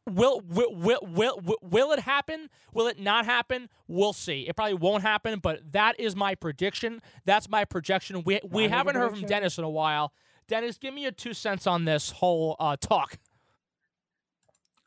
[0.08, 2.50] Will, will will will will will it happen?
[2.74, 3.70] Will it not happen?
[3.88, 4.48] We'll see.
[4.48, 7.02] It probably won't happen, but that is my prediction.
[7.26, 8.24] That's my projection.
[8.24, 9.28] We we Mine haven't heard from.
[9.28, 10.12] Dennis in a while.
[10.48, 13.20] Dennis, give me your two cents on this whole uh, talk.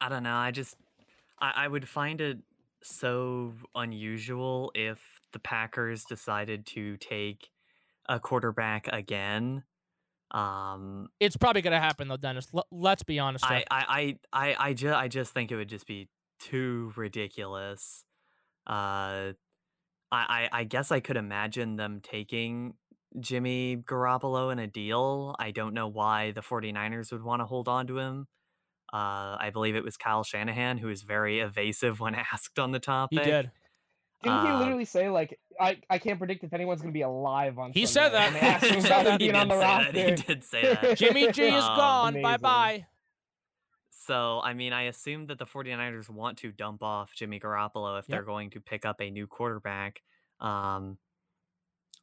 [0.01, 0.35] I don't know.
[0.35, 0.75] I just
[1.41, 2.39] I, I would find it
[2.83, 4.99] so unusual if
[5.33, 7.49] the Packers decided to take
[8.09, 9.65] a quarterback again.
[10.31, 12.49] Um, It's probably going to happen though, Dennis.
[12.55, 13.45] L- let's be honest.
[13.45, 13.65] I.
[13.71, 16.09] I I I I, ju- I just think it would just be
[16.41, 18.05] too ridiculous.
[18.67, 19.33] Uh,
[20.11, 22.75] I, I I guess I could imagine them taking
[23.21, 25.35] Jimmy Garoppolo in a deal.
[25.39, 28.27] I don't know why the 49ers would want to hold on to him.
[28.93, 32.79] Uh, I believe it was Kyle Shanahan who was very evasive when asked on the
[32.79, 33.19] topic.
[33.21, 33.51] he did.
[34.23, 37.59] Didn't he Uh, literally say like I, I can't predict if anyone's gonna be alive
[37.59, 38.27] on He said Sunday," that.
[38.27, 39.13] and they asked him He said that.
[39.21, 39.95] he being on did the say that.
[40.19, 40.99] He did say that.
[40.99, 42.23] Jimmy G is Um, gone.
[42.23, 42.87] Bye bye.
[43.91, 48.07] So, I mean, I assume that the 49ers want to dump off Jimmy Garoppolo if
[48.09, 50.03] they're going to pick up a new quarterback.
[50.41, 50.99] Um,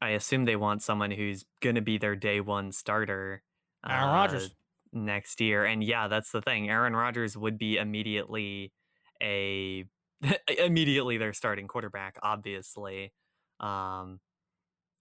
[0.02, 3.44] I assume they want someone who's going to be their day one starter
[3.86, 4.46] Aaron Rodgers.
[4.46, 4.50] uh,
[4.94, 5.66] next year.
[5.66, 6.70] And yeah, that's the thing.
[6.70, 8.72] Aaron Rodgers would be immediately
[9.22, 9.84] a
[10.58, 13.12] immediately their starting quarterback, obviously.
[13.60, 14.22] Um,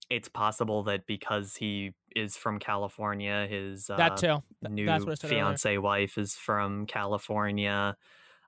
[0.09, 4.43] it's possible that because he is from California, his uh, that too.
[4.61, 5.59] Th- new I earlier.
[5.59, 7.97] fiance wife is from California.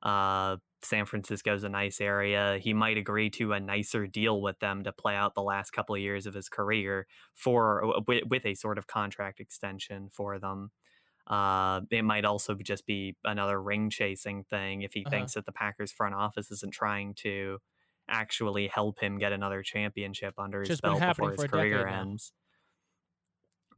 [0.03, 2.59] Uh, San Francisco's a nice area.
[2.59, 5.95] He might agree to a nicer deal with them to play out the last couple
[5.95, 10.71] of years of his career for with, with a sort of contract extension for them.
[11.27, 15.29] Uh, it might also just be another ring chasing thing if he Uh-huh.
[15.29, 17.59] thinks that the Packers front office isn't trying to
[18.11, 22.01] actually help him get another championship under his belt before his career now.
[22.01, 22.33] ends.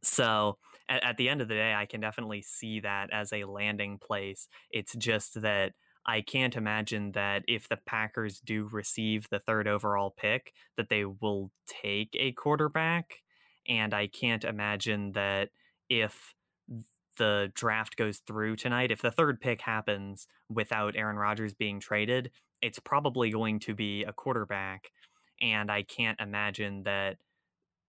[0.02, 0.58] So
[0.90, 3.98] at, at the end of the day, I can definitely see that as a landing
[3.98, 4.48] place.
[4.72, 5.74] It's just that
[6.06, 11.06] I can't imagine that if the Packers do receive the third overall pick, that they
[11.06, 13.22] will take a quarterback.
[13.68, 15.50] And I can't imagine that
[15.90, 16.34] if
[17.18, 22.32] the draft goes through tonight, if the third pick happens without Aaron Rodgers being traded,
[22.64, 24.92] it's probably going to be a quarterback.
[25.42, 27.18] And I can't imagine that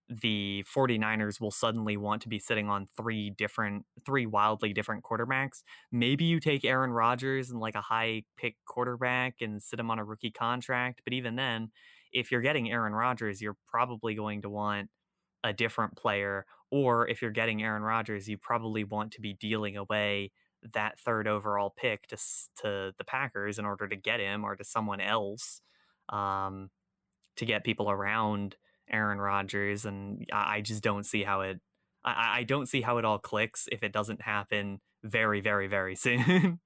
[0.09, 5.63] the 49ers will suddenly want to be sitting on three different three wildly different quarterbacks.
[5.93, 9.99] Maybe you take Aaron Rodgers and like a high pick quarterback and sit him on
[9.99, 11.71] a rookie contract, but even then,
[12.13, 14.91] if you're getting Aaron Rodgers, you're probably going to want
[15.43, 19.77] a different player or if you're getting Aaron Rodgers, you probably want to be dealing
[19.77, 20.33] away
[20.73, 22.17] that third overall pick to
[22.63, 25.61] to the Packers in order to get him or to someone else
[26.09, 26.71] um,
[27.37, 28.57] to get people around
[28.91, 31.61] Aaron Rodgers, and I, I just don't see how it.
[32.05, 35.69] I- I, I don't see how it all clicks if it doesn't happen very, very,
[35.69, 36.61] very soon.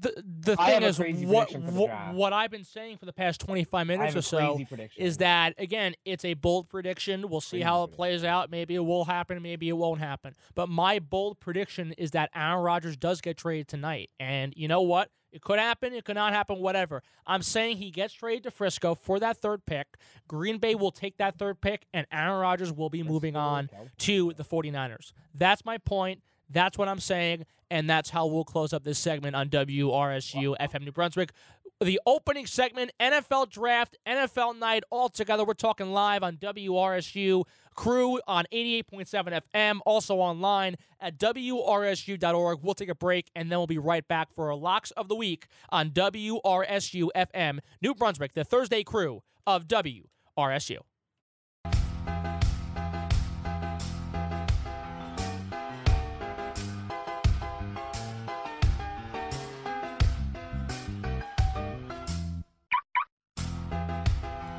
[0.00, 3.06] The the I thing is what prediction for the what, what I've been saying for
[3.06, 4.60] the past 25 minutes or so
[4.96, 7.28] is that again it's a bold prediction.
[7.28, 7.96] We'll see Crazy how it prediction.
[7.96, 8.50] plays out.
[8.50, 10.34] Maybe it will happen maybe it won't happen.
[10.54, 14.10] But my bold prediction is that aaron rodgers does get traded tonight.
[14.20, 15.10] And you know what?
[15.32, 17.02] It could happen it could not happen whatever.
[17.26, 19.96] I'm saying he gets traded to frisco for that third pick.
[20.28, 24.32] Green bay will take that third pick and aaron rodgers will be moving on to
[24.36, 26.22] the 49ers that's my point.
[26.50, 30.84] That's what i'm saying and that's how we'll close up this segment on wrsu fm
[30.84, 31.32] new brunswick
[31.80, 35.44] the opening segment, NFL draft, NFL night, all together.
[35.44, 42.58] We're talking live on WRSU crew on 88.7 FM, also online at WRSU.org.
[42.62, 45.14] We'll take a break and then we'll be right back for our locks of the
[45.14, 50.78] week on WRSU FM, New Brunswick, the Thursday crew of WRSU.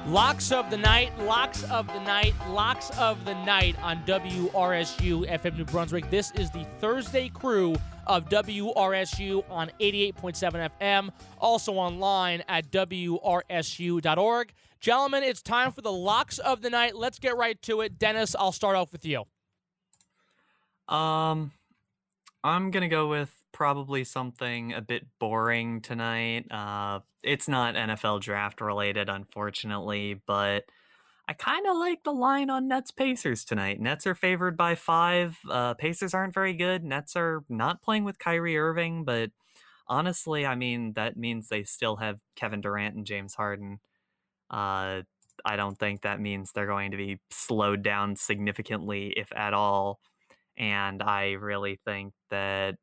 [0.10, 5.56] Locks of the night, locks of the night, locks of the night on WRSU FM
[5.56, 6.10] New Brunswick.
[6.10, 7.76] This is the Thursday crew
[8.08, 14.54] of WRSU on 88.7 FM, also online at WRSU.org.
[14.80, 16.96] Gentlemen, it's time for the locks of the night.
[16.96, 18.00] Let's get right to it.
[18.00, 19.26] Dennis, I'll start off with you.
[20.88, 21.52] Um,
[22.44, 26.52] I'm gonna go with probably something a bit boring tonight.
[26.52, 30.66] Uh, it's not NFL draft related, unfortunately, but
[31.28, 33.80] I kind of like the line on Nets Pacers tonight.
[33.80, 35.38] Nets are favored by five.
[35.50, 36.84] Uh, Pacers aren't very good.
[36.84, 39.30] Nets are not playing with Kyrie Irving, but
[39.88, 43.80] honestly, I mean that means they still have Kevin Durant and James Harden.
[44.50, 45.02] Uh,
[45.46, 50.00] I don't think that means they're going to be slowed down significantly, if at all.
[50.58, 52.76] And I really think that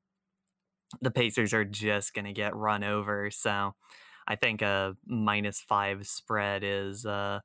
[1.00, 3.30] the Pacers are just going to get run over.
[3.30, 3.74] So
[4.26, 7.40] I think a minus five spread is uh,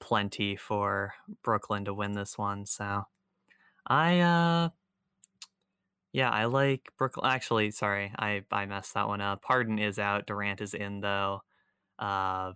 [0.00, 2.66] plenty for Brooklyn to win this one.
[2.66, 3.04] So
[3.86, 4.68] I, uh,
[6.12, 7.30] yeah, I like Brooklyn.
[7.30, 9.44] Actually, sorry, I, I messed that one up.
[9.44, 10.26] Harden is out.
[10.26, 11.42] Durant is in, though.
[11.98, 12.52] Uh,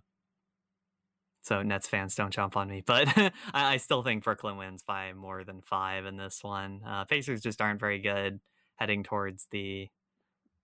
[1.41, 5.13] so Nets fans don't jump on me, but I, I still think Brooklyn wins by
[5.13, 6.81] more than five in this one.
[6.85, 8.39] Uh, Pacers just aren't very good
[8.75, 9.87] heading towards the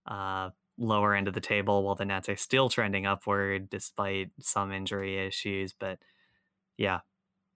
[0.06, 4.72] uh, lower end of the table, while the Nets are still trending upward despite some
[4.72, 5.72] injury issues.
[5.72, 5.98] But
[6.76, 7.00] yeah,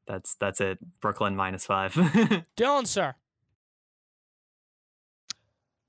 [0.06, 0.78] that's that's it.
[1.00, 1.92] Brooklyn minus five.
[2.56, 3.14] Dylan, sir.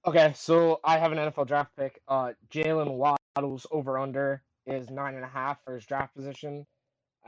[0.05, 2.01] Okay, so I have an NFL draft pick.
[2.07, 2.93] Uh, Jaylen
[3.35, 6.65] Waddle's over under is nine and a half for his draft position,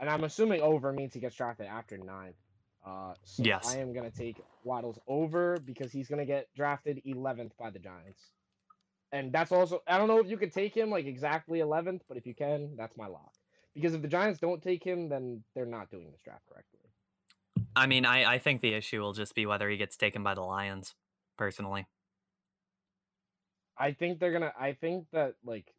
[0.00, 2.32] and I'm assuming over means he gets drafted after nine.
[2.86, 3.74] Uh, so Yes.
[3.74, 8.30] I am gonna take Waddle's over because he's gonna get drafted 11th by the Giants,
[9.12, 12.16] and that's also I don't know if you could take him like exactly 11th, but
[12.16, 13.32] if you can, that's my lock.
[13.74, 16.80] Because if the Giants don't take him, then they're not doing this draft correctly.
[17.76, 20.34] I mean, I, I think the issue will just be whether he gets taken by
[20.34, 20.94] the Lions,
[21.36, 21.86] personally.
[23.78, 24.52] I think they're gonna.
[24.58, 25.72] I think that like,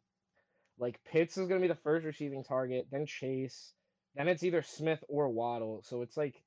[0.78, 3.72] like Pitts is gonna be the first receiving target, then Chase,
[4.16, 5.82] then it's either Smith or Waddle.
[5.84, 6.42] So it's like,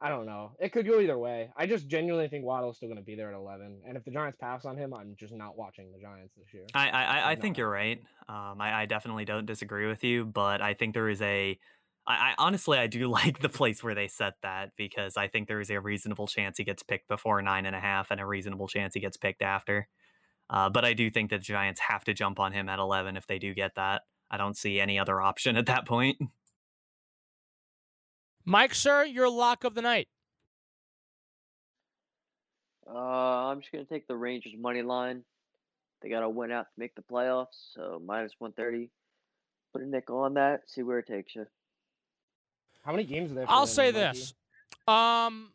[0.00, 0.52] I don't know.
[0.60, 1.50] It could go either way.
[1.56, 4.38] I just genuinely think Waddle's still gonna be there at eleven, and if the Giants
[4.40, 6.64] pass on him, I'm just not watching the Giants this year.
[6.74, 8.00] I I, I, think you're right.
[8.28, 11.58] Um, I, I definitely don't disagree with you, but I think there is a
[12.06, 15.48] I, I honestly I do like the place where they set that because I think
[15.48, 18.26] there is a reasonable chance he gets picked before nine and a half, and a
[18.26, 19.88] reasonable chance he gets picked after.
[20.48, 23.16] Uh, but I do think that the Giants have to jump on him at eleven
[23.16, 24.02] if they do get that.
[24.30, 26.18] I don't see any other option at that point.
[28.48, 30.08] Mike, sir, your lock of the night.
[32.90, 32.96] Uh,
[33.50, 35.22] I'm just gonna take the Rangers money line.
[36.00, 38.88] They gotta win out to make the playoffs, so minus one thirty.
[39.74, 40.62] Put a nickel on that.
[40.66, 41.44] See where it takes you.
[42.82, 43.46] How many games are there?
[43.46, 44.32] for I'll say this.
[44.86, 45.52] Um,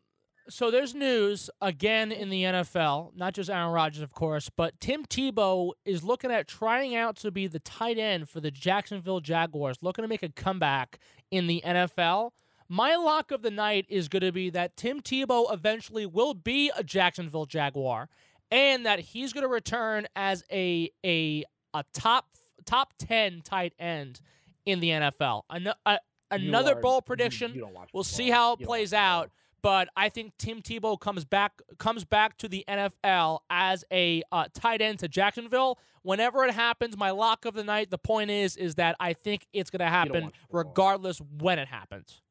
[0.48, 5.04] so there's news again in the NFL, not just Aaron Rodgers, of course, but Tim
[5.06, 9.78] Tebow is looking at trying out to be the tight end for the Jacksonville Jaguars,
[9.82, 11.00] looking to make a comeback
[11.32, 12.30] in the NFL.
[12.74, 16.72] My lock of the night is going to be that Tim Tebow eventually will be
[16.76, 18.10] a Jacksonville Jaguar,
[18.50, 21.44] and that he's going to return as a a
[21.76, 22.30] a top
[22.66, 24.22] top ten tight end
[24.66, 25.44] in the NFL.
[25.52, 26.00] Ano- a-
[26.32, 27.54] another are- bold prediction.
[27.54, 29.30] you don't We'll see how it You plays out.
[29.62, 34.46] But I think Tim Tebow comes back comes back to the NFL as a uh,
[34.52, 35.78] tight end to Jacksonville.
[36.02, 37.92] Whenever it happens, my lock of the night.
[37.92, 42.24] The point is, is that I think it's going to happen regardless when it happens.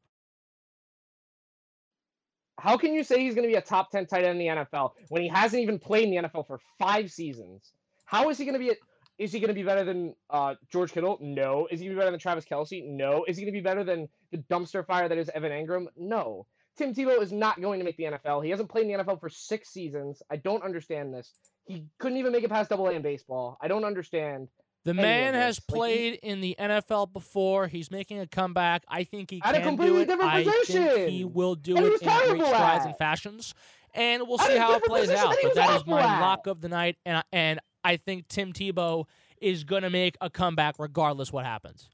[2.59, 4.65] How can you say he's going to be a top 10 tight end in the
[4.65, 7.73] NFL when he hasn't even played in the NFL for five seasons?
[8.05, 8.71] How is he going to be?
[8.71, 8.75] A,
[9.19, 11.19] is he going to be better than uh, George Kittle?
[11.21, 11.69] No.
[11.71, 12.83] Is he going to be better than Travis Kelce?
[12.85, 13.25] No.
[13.29, 15.87] Is he going to be better than the dumpster fire that is Evan Engram?
[15.97, 16.47] No.
[16.77, 18.43] Tim Tebow is not going to make the NFL.
[18.43, 20.23] He hasn't played in the NFL for six seasons.
[20.31, 21.33] I don't understand this.
[21.67, 23.59] He couldn't even make it past Double A in baseball.
[23.61, 24.49] I don't understand.
[24.85, 25.64] The man has this.
[25.71, 27.68] Like, he- played in the NFL before.
[27.68, 28.85] He's making a comeback.
[28.88, 30.07] I think he At a can do it.
[30.07, 33.55] different I think he will do And it in great strides and fashions.
[33.95, 35.35] And we'll see how it plays out.
[35.42, 36.21] But that is my at.
[36.21, 39.05] lock of the night, and and I think Tim Tebow
[39.40, 41.90] is going to make a comeback regardless what happens.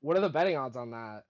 [0.00, 1.24] What are the betting odds on that?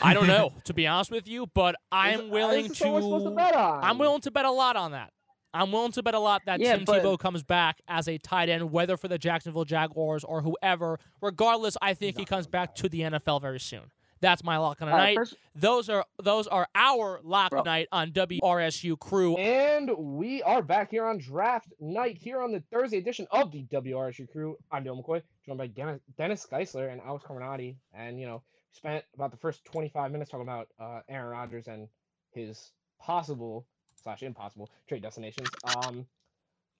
[0.00, 3.00] I don't know, to be honest with you, but I'm willing this is what we're
[3.00, 3.58] supposed to bet to.
[3.58, 3.82] on.
[3.84, 5.10] I'm willing to bet a lot on that.
[5.54, 8.18] I'm willing to bet a lot that Yeah, Tim but- Tebow comes back as a
[8.18, 10.98] tight end, whether for the Jacksonville Jaguars or whoever.
[11.22, 13.90] Regardless, I think he comes back to the NFL very soon.
[14.20, 15.14] That's my lock on the night.
[15.14, 17.62] first, Those are those are our lock Bro.
[17.64, 19.36] night on WRSU Crew.
[19.36, 23.64] And we are back here on draft night here on the Thursday edition of the
[23.64, 24.56] WRSU crew.
[24.72, 27.76] I'm Bill McCoy, joined by Dennis, Dennis Geissler and Alex Carmenaty.
[27.92, 31.86] And, you know, spent about the first 25 minutes talking about uh, Aaron Rodgers and
[32.32, 33.66] his possible
[34.06, 35.48] slash impossible trade destinations.
[35.76, 36.06] Um,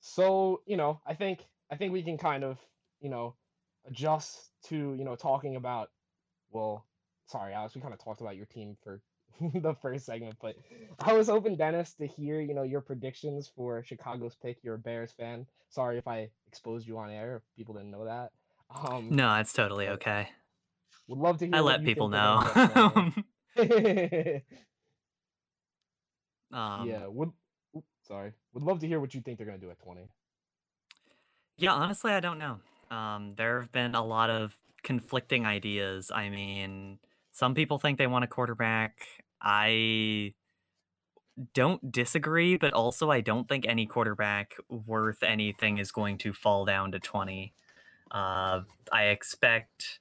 [0.01, 1.41] so, you know, I think
[1.73, 2.59] I think we can kind of,
[3.01, 3.35] you know,
[3.85, 5.91] adjust to, you know, talking about,
[6.51, 6.87] well,
[7.27, 9.01] sorry, Alex, we kind of talked about your team for
[9.41, 10.55] the first segment, but
[11.01, 14.59] I was hoping Dennis to hear, you know, your predictions for Chicago's pick.
[14.63, 15.47] You're a Bears fan.
[15.71, 17.37] Sorry if I exposed you on air.
[17.37, 18.31] If people didn't know that.
[18.71, 20.29] Um, no, it's totally okay.
[21.09, 21.57] would love to hear.
[21.57, 22.45] I let people know.
[23.57, 24.43] they're gonna get for-
[26.53, 27.31] um, yeah, would
[28.07, 28.33] sorry.
[28.55, 30.09] Would love to hear what you think they're gonna do at twenty.
[31.59, 32.59] Yeah, honestly, I don't know.
[32.91, 36.11] Um, there have been a lot of conflicting ideas.
[36.15, 36.99] I mean,
[37.33, 38.99] some people think they want a quarterback.
[39.41, 40.35] I
[41.55, 46.65] don't disagree, but also I don't think any quarterback worth anything is going to fall
[46.65, 47.53] down to 20.
[48.11, 48.61] Uh,
[48.93, 50.01] I expect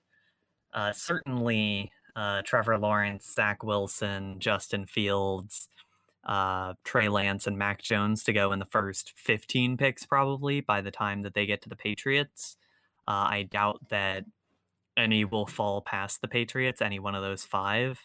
[0.73, 5.67] uh, certainly uh, Trevor Lawrence, Zach Wilson, Justin Fields,
[6.25, 10.81] uh, Trey Lance and Mac Jones to go in the first 15 picks, probably by
[10.81, 12.57] the time that they get to the Patriots.
[13.07, 14.25] Uh, I doubt that
[14.97, 17.99] any will fall past the Patriots, any one of those five.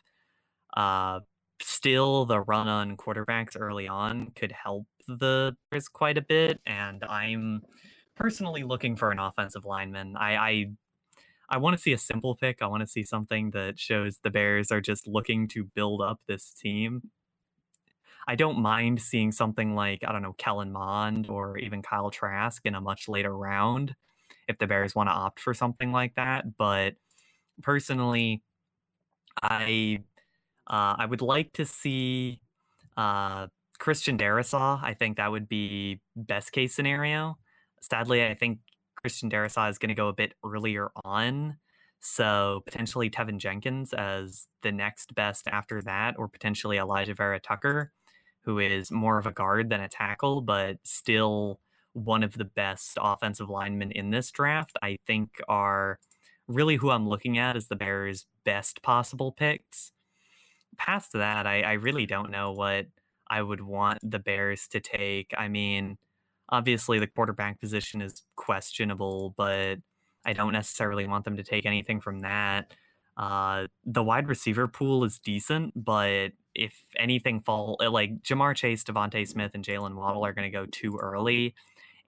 [0.76, 1.20] Uh,
[1.62, 7.02] still, the run on quarterbacks early on could help the Bears quite a bit, and
[7.04, 7.62] I'm
[8.16, 10.16] personally looking for an offensive lineman.
[10.16, 10.66] I, I
[11.52, 12.62] I want to see a simple pick.
[12.62, 16.20] I want to see something that shows the Bears are just looking to build up
[16.28, 17.10] this team.
[18.28, 22.64] I don't mind seeing something like, I don't know, Kellen Mond or even Kyle Trask
[22.64, 23.94] in a much later round
[24.48, 26.56] if the Bears want to opt for something like that.
[26.56, 26.94] But
[27.62, 28.42] personally,
[29.42, 30.00] I
[30.66, 32.40] uh, I would like to see
[32.96, 34.82] uh, Christian Darrisaw.
[34.82, 37.38] I think that would be best case scenario.
[37.80, 38.58] Sadly, I think
[38.96, 41.56] Christian Darrisaw is going to go a bit earlier on.
[42.00, 47.92] So potentially Teven Jenkins as the next best after that, or potentially Alijah Vera-Tucker,
[48.44, 51.60] who is more of a guard than a tackle, but still
[51.92, 54.76] one of the best offensive linemen in this draft.
[54.82, 55.98] I think are
[56.48, 59.92] really who I'm looking at as the Bears' best possible picks.
[60.76, 62.86] Past that, I, I really don't know what
[63.28, 65.32] I would want the Bears to take.
[65.36, 65.98] I mean,
[66.48, 69.76] obviously the quarterback position is questionable, but
[70.24, 72.72] I don't necessarily want them to take anything from that.
[73.20, 78.82] Uh, the wide receiver pool is decent, but if anything fall uh, like Ja'Marr Chase,
[78.82, 81.54] DeVonta Smith, and Jaylen Waddle are going to go too early,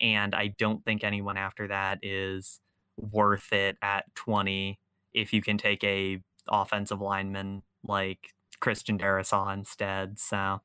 [0.01, 2.61] and I don't think anyone after that is
[2.97, 4.79] worth it at 20
[5.13, 10.19] if you can take a offensive lineman like Christian Darrisaw instead.
[10.19, 10.63] So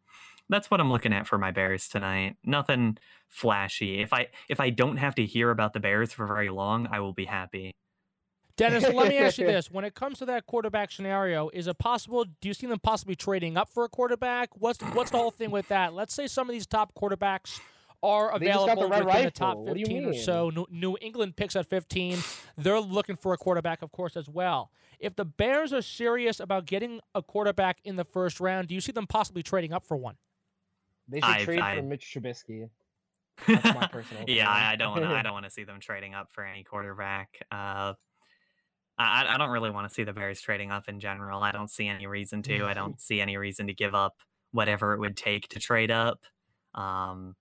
[0.47, 2.37] that's what I'm looking at for my Bears tonight.
[2.45, 4.01] Nothing flashy.
[4.01, 7.01] If I if I don't have to hear about the Bears for very long, I
[7.01, 7.73] will be happy.
[8.57, 11.77] Dennis, let me ask you this: When it comes to that quarterback scenario, is it
[11.77, 12.25] possible?
[12.25, 14.49] Do you see them possibly trading up for a quarterback?
[14.55, 15.93] What's what's the whole thing with that?
[15.93, 17.59] Let's say some of these top quarterbacks
[18.03, 19.65] are available the within the top rifle.
[19.65, 20.49] What do you 15 or so.
[20.49, 22.19] New, New England picks at 15.
[22.57, 24.71] They're looking for a quarterback, of course, as well.
[24.99, 28.81] If the Bears are serious about getting a quarterback in the first round, do you
[28.81, 30.15] see them possibly trading up for one?
[31.07, 32.69] They should I- trade I- for Mitch Trubisky.
[33.47, 35.09] That's my personal yeah, I, I don't want to.
[35.09, 37.37] I don't want to see them trading up for any quarterback.
[37.51, 37.93] Uh,
[38.97, 41.43] I, I don't really want to see the Bears trading up in general.
[41.43, 42.65] I don't see any reason to.
[42.65, 44.15] I don't see any reason to give up
[44.51, 46.21] whatever it would take to trade up.
[46.73, 47.35] Um,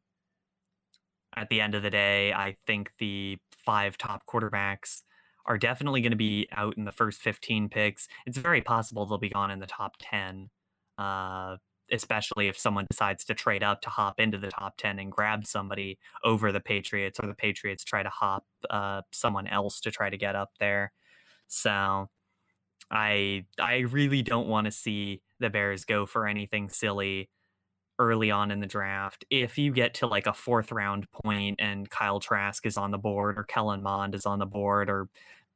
[1.34, 5.02] at the end of the day, I think the five top quarterbacks
[5.44, 8.08] are definitely going to be out in the first 15 picks.
[8.26, 10.50] It's very possible they'll be gone in the top 10,
[10.98, 11.56] uh,
[11.92, 15.46] especially if someone decides to trade up to hop into the top 10 and grab
[15.46, 20.10] somebody over the Patriots, or the Patriots try to hop uh, someone else to try
[20.10, 20.92] to get up there.
[21.48, 22.08] So
[22.90, 27.28] I I really don't want to see the Bears go for anything silly
[27.98, 29.24] early on in the draft.
[29.30, 32.98] If you get to like a fourth round point and Kyle Trask is on the
[32.98, 35.08] board or Kellen Mond is on the board or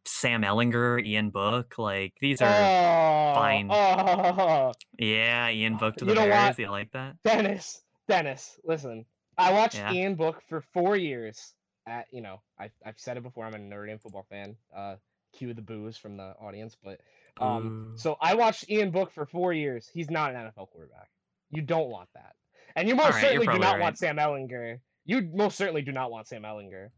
[0.07, 3.68] Sam Ehlinger, Ian Book, like these are oh, fine.
[3.70, 4.72] oh.
[4.99, 6.57] yeah, Ian Book to You the know Bears.
[6.57, 6.59] what?
[6.59, 7.16] You like that?
[7.24, 9.05] Dennis, Dennis, listen.
[9.36, 9.93] I watched Yeah.
[9.93, 11.55] Ian Book for four years.
[11.86, 13.45] At you know, I I've said it before.
[13.45, 14.57] I'm a Notre Dame football fan.
[14.74, 14.97] Uh,
[15.33, 17.01] cue the boos from the audience, but
[17.41, 17.99] um, Boo.
[17.99, 19.89] so I watched Ian Book for four years.
[19.93, 21.09] He's not an NFL quarterback.
[21.51, 22.35] You don't want that,
[22.76, 23.81] and you most you're certainly do not right.
[23.81, 24.78] want Sam Ehlinger.
[25.05, 26.89] You most certainly do not want Sam Ehlinger.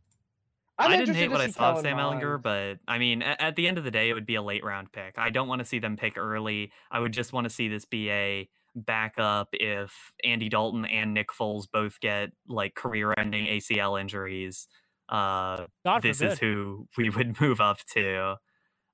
[0.78, 3.56] I I'm didn't hate what I saw of Sam Ehlinger, but I mean, at, at
[3.56, 5.18] the end of the day, it would be a late round pick.
[5.18, 6.72] I don't want to see them pick early.
[6.90, 9.92] I would just want to see this be a backup if
[10.24, 14.66] Andy Dalton and Nick Foles both get like career ending ACL injuries.
[15.12, 15.66] Uh,
[16.00, 16.32] this forbid.
[16.32, 18.36] is who we would move up to.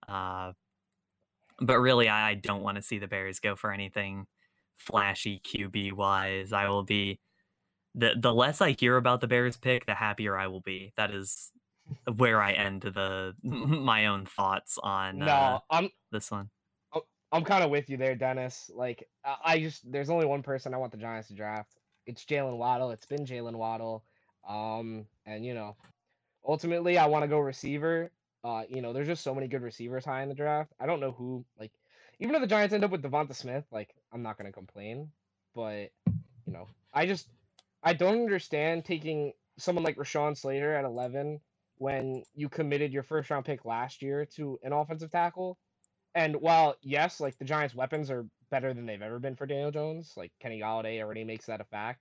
[0.09, 0.53] Uh,
[1.61, 4.27] but really, I, I don't want to see the Bears go for anything
[4.75, 6.53] flashy QB wise.
[6.53, 7.21] I will be
[7.95, 10.93] the the less I hear about the Bears pick, the happier I will be.
[10.97, 11.53] That is
[12.17, 16.51] where I end the my own thoughts on no, uh, I'm this one.
[17.31, 18.71] I'm kind of with you there, Dennis.
[18.75, 21.77] Like, I I just there's only one person I want the Giants to draft.
[22.07, 22.91] It's Jaylen Waddle.
[22.91, 24.03] It's been Jaylen Waddle.
[24.49, 25.77] Um, and you know,
[26.47, 28.11] ultimately, I want to go receiver.
[28.45, 30.73] Uh, you know, there's just so many good receivers high in the draft.
[30.81, 31.45] I don't know who.
[31.59, 31.73] Like,
[32.21, 35.11] even if the Giants end up with DeVonta Smith, like, I'm not gonna complain.
[35.55, 37.29] But you know, I just
[37.83, 41.41] I don't understand taking someone like Rashawn Slater at 11
[41.77, 45.59] when you committed your first round pick last year to an offensive tackle.
[46.15, 49.71] And while yes, like the Giants' weapons are better than they've ever been for Daniel
[49.71, 52.01] Jones, like Kenny Golladay already makes that a fact.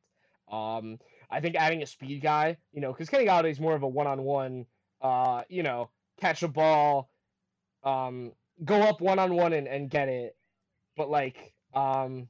[0.51, 0.97] Um,
[1.29, 3.87] I think adding a speed guy, you know, because Kenny Golladay is more of a
[3.87, 4.65] one-on-one,
[5.01, 7.09] uh, you know, catch a ball,
[7.83, 8.31] um,
[8.63, 10.35] go up one-on-one and, and get it.
[10.95, 12.27] But like, um,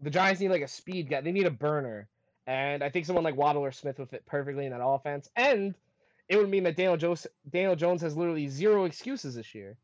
[0.00, 1.20] the Giants need like a speed guy.
[1.20, 2.08] They need a burner,
[2.46, 5.28] and I think someone like Waddle or Smith would fit perfectly in that offense.
[5.36, 5.74] And
[6.28, 9.78] it would mean that Daniel Jones, Daniel Jones has literally zero excuses this year,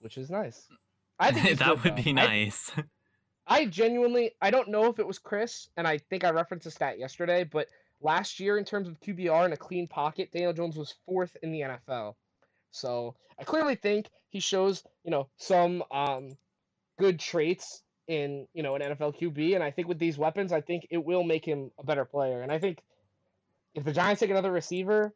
[0.00, 0.68] which is nice.
[1.18, 2.02] I think that good, would though.
[2.02, 2.70] be nice.
[2.76, 2.84] I
[3.66, 6.98] genuinely, I don't know if it was Chris, and I think I referenced a stat
[6.98, 7.66] yesterday, but
[8.00, 11.50] last year in terms of QBR in a clean pocket, Daniel Jones was fourth in
[11.50, 12.14] the NFL.
[12.70, 16.36] So I clearly think he shows, you know, some um,
[16.98, 20.60] good traits in, you know, an NFL QB, and I think with these weapons, I
[20.60, 22.42] think it will make him a better player.
[22.42, 22.82] And I think
[23.74, 25.12] if the Giants take another receiver,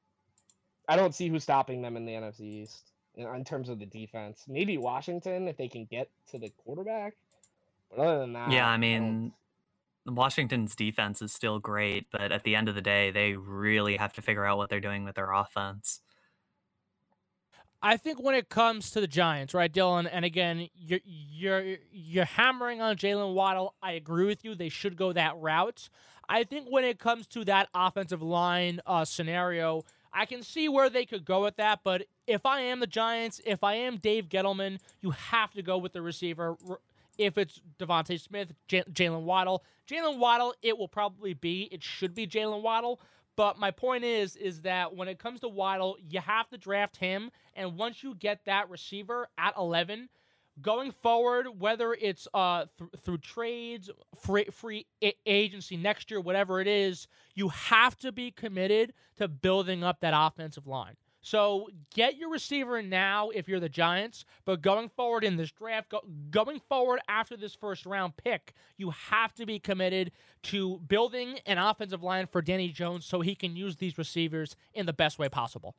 [0.89, 4.45] I don't see who's stopping them in the NFC East in terms of the defense.
[4.49, 7.15] Maybe Washington if they can get to the quarterback.
[7.97, 9.33] But other than that, yeah, I don't- mean,
[10.07, 14.13] Washington's defense is still great, but at the end of the day, they really have
[14.15, 16.01] to figure out what they're doing with their offense.
[17.83, 22.25] I think when it comes to the Giants, right, Dylan, and again, you're you're you're
[22.25, 23.75] hammering on Jaylen Waddle.
[23.83, 25.91] I agree with you; they should go that route.
[26.27, 29.85] I think when it comes to that offensive line uh, scenario,
[30.15, 31.81] I can see where they could go with that.
[31.85, 35.77] But if I am the Giants, if I am Dave Gettleman, you have to go
[35.77, 36.57] with the receiver.
[37.19, 41.69] If it's DeVonta Smith, J- Jaylen Waddle, Jaylen Waddle, it will probably be.
[41.71, 43.01] It should be Jaylen Waddle.
[43.37, 46.97] But my point is, is that when it comes to Waddle, you have to draft
[46.97, 50.09] him, and once you get that receiver at 11,
[50.63, 56.61] going forward, whether it's uh, th- through trades, free, free a- agency next year, whatever
[56.61, 60.95] it is, you have to be committed to building up that offensive line.
[61.25, 65.89] So get your receiver now if you're the Giants, but going forward in this draft,
[65.89, 70.13] go, going forward after this first round pick, you have to be committed
[70.43, 74.85] to building an offensive line for Danny Jones so he can use these receivers in
[74.85, 75.75] the best way possible.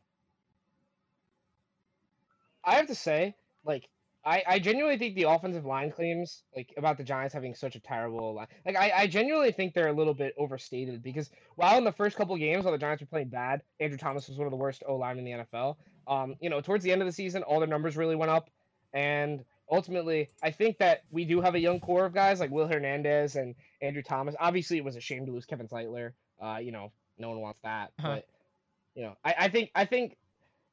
[2.63, 3.87] I have to say, like,
[4.25, 7.79] I, I genuinely think the offensive line claims, like, about the Giants having such a
[7.79, 11.83] terrible line, like, I, I genuinely think they're a little bit overstated because while in
[11.83, 14.51] the first couple games, while the Giants were playing bad, Andrew Thomas was one of
[14.51, 15.75] the worst O line in the NFL.
[16.07, 18.49] Um, you know, towards the end of the season, all their numbers really went up,
[18.93, 22.67] and ultimately, I think that we do have a young core of guys like Will
[22.67, 24.35] Hernandez and Andrew Thomas.
[24.39, 26.13] Obviously, it was a shame to lose Kevin Zeitler.
[26.41, 28.15] Uh, you know, no one wants that, Huh.
[28.15, 28.27] but
[28.95, 30.17] you know, I, I think I think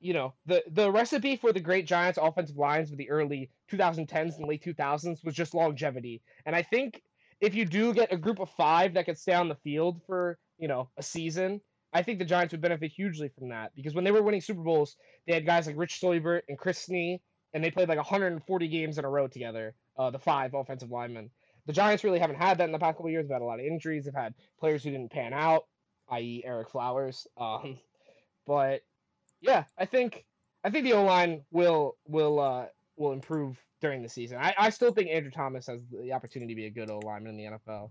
[0.03, 4.37] you know the the recipe for the great Giants offensive lines of the early 2010s
[4.37, 6.21] and late 2000s was just longevity.
[6.45, 7.01] And I think
[7.41, 10.39] if you do get a group of five that could stay on the field for
[10.59, 11.61] you know a season,
[11.93, 14.63] I think the Giants would benefit hugely from that because when they were winning Super
[14.63, 14.97] Bowls,
[15.27, 17.21] they had guys like Rich Seubert and Chris Snee,
[17.55, 19.75] and they played like 140 games in a row together.
[19.97, 21.31] Uh, the five offensive linemen.
[21.67, 23.29] The Giants really haven't had that in the past couple years.
[23.29, 24.07] They've had a lot of injuries.
[24.07, 25.65] They've had players who didn't pan out,
[26.09, 27.27] i.e., Ereck Flowers.
[27.37, 27.79] Um,
[28.47, 28.81] but
[29.43, 30.25] yeah, I think
[30.65, 32.67] I think the O line will will uh,
[32.97, 34.39] will improve during the season.
[34.39, 37.33] I, I still think Andrew Thomas has the opportunity to be a good O lineman
[37.33, 37.91] in the NFL.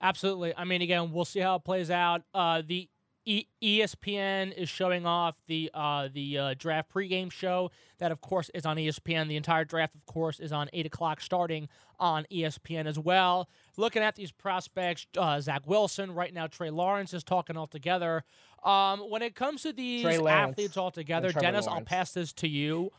[0.00, 0.54] Absolutely.
[0.56, 2.22] I mean, again, we'll see how it plays out.
[2.32, 2.88] Uh, the
[3.26, 7.70] e- ESPN is showing off the uh, the uh, draft pregame show.
[7.98, 9.28] That, of course, is on ESPN.
[9.28, 11.68] The entire draft, of course, is on eight o'clock, starting
[11.98, 13.48] on ESPN as well.
[13.76, 16.12] Looking at these prospects, uh, Zach Wilson.
[16.12, 18.24] Right now, Trey Lawrence is talking all together.
[18.62, 22.48] Um, when it comes to these athletes all together, Trevor Dennis, I'll pass this to
[22.48, 22.92] you.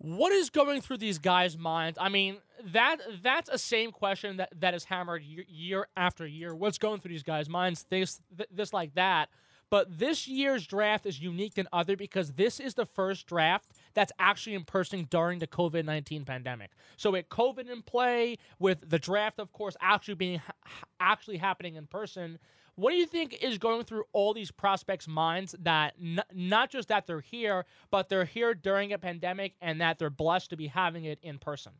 [0.00, 1.98] What is going through these guys' minds?
[2.00, 2.36] I mean,
[2.72, 6.54] that that's a same question that, that is hammered year, year after year.
[6.54, 7.86] What's going through these guys' minds?
[7.90, 9.28] This th- this like that.
[9.70, 14.12] But this year's draft is unique than other because this is the first draft that's
[14.18, 16.70] actually in person during the COVID nineteen pandemic.
[16.96, 20.52] So with COVID in play, with the draft, of course, actually being ha-
[21.00, 22.38] actually happening in person,
[22.78, 26.86] what do you think is going through all these prospects' minds that n- not just
[26.88, 30.68] that they're here, but they're here during a pandemic and that they're blessed to be
[30.68, 31.72] having it in person?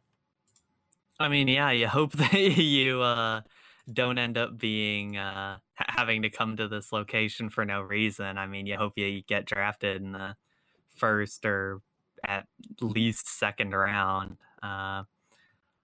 [1.21, 3.43] I mean, yeah, you hope that you uh,
[3.93, 8.37] don't end up being uh, having to come to this location for no reason.
[8.37, 10.35] I mean, you hope you get drafted in the
[10.97, 11.81] first or
[12.25, 12.49] at
[12.81, 14.39] least second round.
[14.61, 15.05] Uh,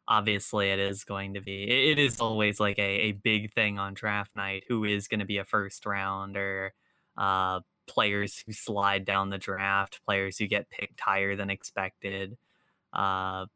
[0.08, 1.64] obviously, it is going to be.
[1.90, 4.64] It is always like a, a big thing on draft night.
[4.68, 6.74] Who is going to be a first rounder?
[7.16, 12.36] Uh, players who slide down the draft, players who get picked higher than expected.
[12.92, 13.46] Uh,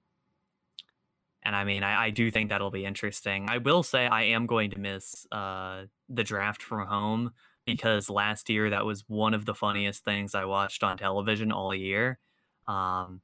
[1.43, 3.49] and I mean, I, I do think that'll be interesting.
[3.49, 7.33] I will say I am going to miss uh, the draft from home
[7.65, 11.75] because last year that was one of the funniest things I watched on television all
[11.75, 12.19] year.
[12.67, 13.21] Um,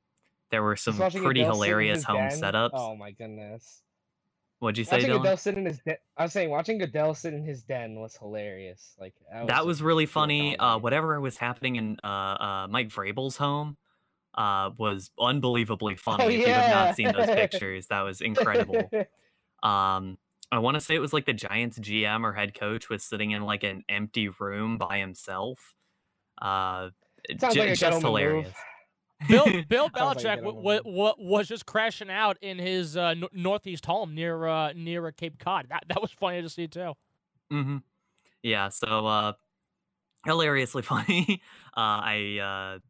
[0.55, 2.71] there were some pretty Adele sit in hilarious home den- setups.
[2.75, 3.83] Oh my goodness!
[4.61, 5.21] What'd you say, Watching Dylan?
[5.21, 5.97] Adele sit in his den.
[6.17, 8.95] I was saying watching Adele sit in his den was hilarious.
[9.01, 9.15] Like
[9.47, 10.57] that was really funny.
[10.57, 13.77] Uh, whatever was happening in uh, uh, Mike Vrabel's home
[14.37, 16.25] uh, was unbelievably funny.
[16.25, 18.89] Oh, if you have not seen those pictures, that was incredible.
[19.63, 20.19] Um,
[20.53, 23.31] I want to say it was like the Giants GM or head coach was sitting
[23.31, 25.75] in like an empty room by himself.
[26.37, 26.91] Uh,
[27.41, 28.55] Sounds like just gentleman move.
[29.27, 33.87] Bill Bill Belichick w- w- w- was just crashing out in his uh, n- northeast
[33.87, 35.67] home near uh, near uh, Cape Cod.
[35.69, 36.95] That that was funny to see too.
[37.51, 37.79] hmm
[38.43, 39.33] Yeah, so uh,
[40.27, 41.43] hilariously funny.
[41.77, 42.39] Uh, I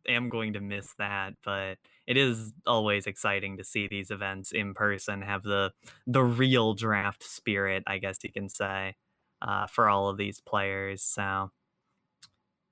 [0.09, 4.53] uh, am going to miss that, but it is always exciting to see these events
[4.53, 5.73] in person, have the
[6.07, 8.97] the real draft spirit, I guess you can say,
[9.43, 11.03] uh, for all of these players.
[11.03, 11.51] So,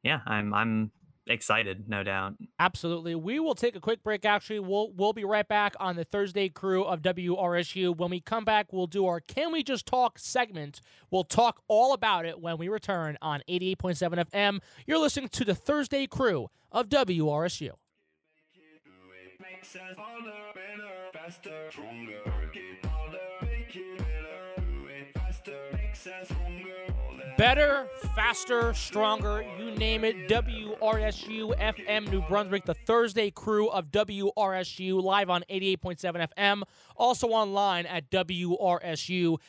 [0.02, 0.92] yeah, I'm I'm
[1.27, 2.35] excited, no doubt.
[2.59, 3.14] Absolutely.
[3.14, 4.25] We will take a quick break.
[4.25, 7.97] Actually, we'll we'll be right back on the Thursday crew of WRSU.
[7.97, 10.81] When we come back, we'll do our "Can We Just Talk" segment.
[11.11, 14.61] We'll talk all about it when we return on 88.7 FM.
[14.87, 17.70] You're listening to the Thursday crew of WRSU.
[19.41, 22.20] Makes us harder, better, faster, stronger.
[22.27, 24.01] Work it harder, make it
[27.38, 30.28] Better, faster, stronger, you name it.
[30.28, 36.62] WRSU FM New Brunswick, the Thursday crew of WRSU, live on 88.7 FM,
[36.96, 39.40] also online at WRSU.org.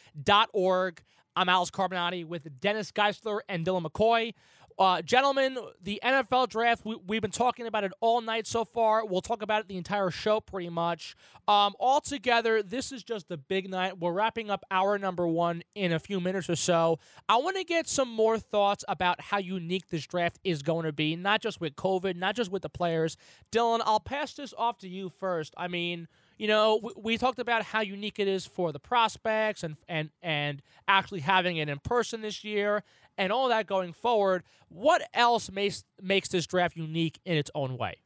[1.35, 4.33] I'm Alex Carmenaty with Dennis Geissler and Dylan McCoy.
[4.79, 9.05] Uh, gentlemen, the NFL draft, we, we've been talking about it all night so far.
[9.05, 11.15] We'll talk about it the entire show pretty much.
[11.47, 13.99] Um, all together, this is just a big night.
[13.99, 16.99] We're wrapping up hour number one in a few minutes or so.
[17.27, 20.93] I want to get some more thoughts about how unique this draft is going to
[20.93, 23.17] be, not just with COVID, not just with the players.
[23.51, 25.53] Dylan, I'll pass this off to you first.
[25.57, 26.07] I mean,
[26.37, 30.09] you know, we, we, talked about how unique it is for the prospects and and
[30.21, 32.83] and actually having it in person this year
[33.17, 34.43] and all that going forward.
[34.69, 37.97] What else makes makes this draft unique in its own way?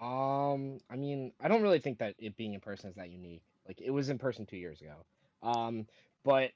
[0.00, 3.42] Um, I mean, I don't really think that it being in person is that unique.
[3.66, 4.94] Like it was in person two years ago.
[5.42, 5.86] Um,
[6.24, 6.50] but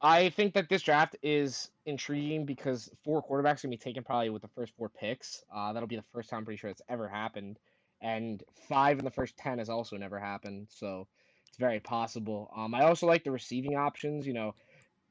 [0.00, 4.30] I think that this draft is intriguing because four quarterbacks are gonna be taken probably
[4.30, 5.44] with the first four picks.
[5.54, 7.58] Uh, that'll be the first time I'm pretty sure it's ever happened
[8.02, 10.66] and five in the first 10 has also never happened.
[10.68, 11.06] So
[11.48, 12.50] it's very possible.
[12.54, 14.26] Um, I also like the receiving options.
[14.26, 14.54] You know,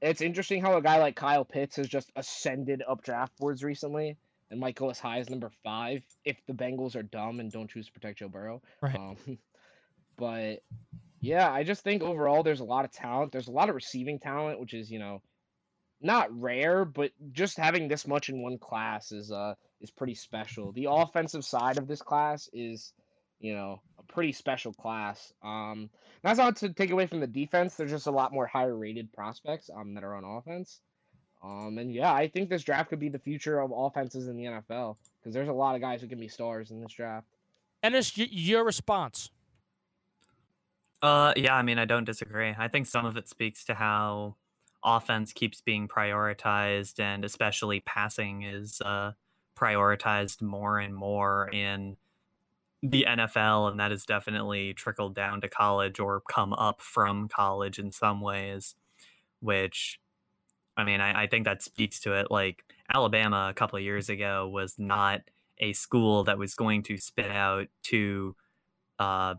[0.01, 4.17] it's interesting how a guy like Kyle Pitts has just ascended up draft boards recently
[4.49, 7.69] and might go as high as number five if the Bengals are dumb and don't
[7.69, 8.61] choose to protect Joe Burrow.
[8.81, 8.95] Right.
[8.95, 9.17] Um,
[10.17, 10.63] but
[11.21, 13.31] yeah, I just think overall there's a lot of talent.
[13.31, 15.21] There's a lot of receiving talent, which is, you know,
[16.01, 20.71] not rare, but just having this much in one class is uh is pretty special.
[20.71, 22.93] The offensive side of this class is,
[23.41, 25.33] you know, a pretty special class.
[25.43, 25.89] Um,
[26.23, 27.75] that's not to take away from the defense.
[27.75, 30.79] There's just a lot more higher rated prospects um that are on offense.
[31.43, 34.43] Um, and yeah, I think this draft could be the future of offenses in the
[34.43, 37.27] NFL because there's a lot of guys who can be stars in this draft.
[37.81, 39.31] Ennis, y- your response?
[41.01, 42.53] Uh, yeah, I mean, I don't disagree.
[42.55, 44.35] I think some of it speaks to how
[44.83, 49.13] offense keeps being prioritized, and especially passing is uh,
[49.57, 51.97] prioritized more and more in
[52.83, 57.77] the NFL, and that has definitely trickled down to college or come up from college
[57.79, 58.75] in some ways,
[59.39, 59.99] which
[60.77, 62.31] I mean, I, I think that speaks to it.
[62.31, 62.63] Like
[62.93, 65.21] Alabama a couple of years ago was not
[65.59, 68.35] a school that was going to spit out two
[68.99, 69.35] uh,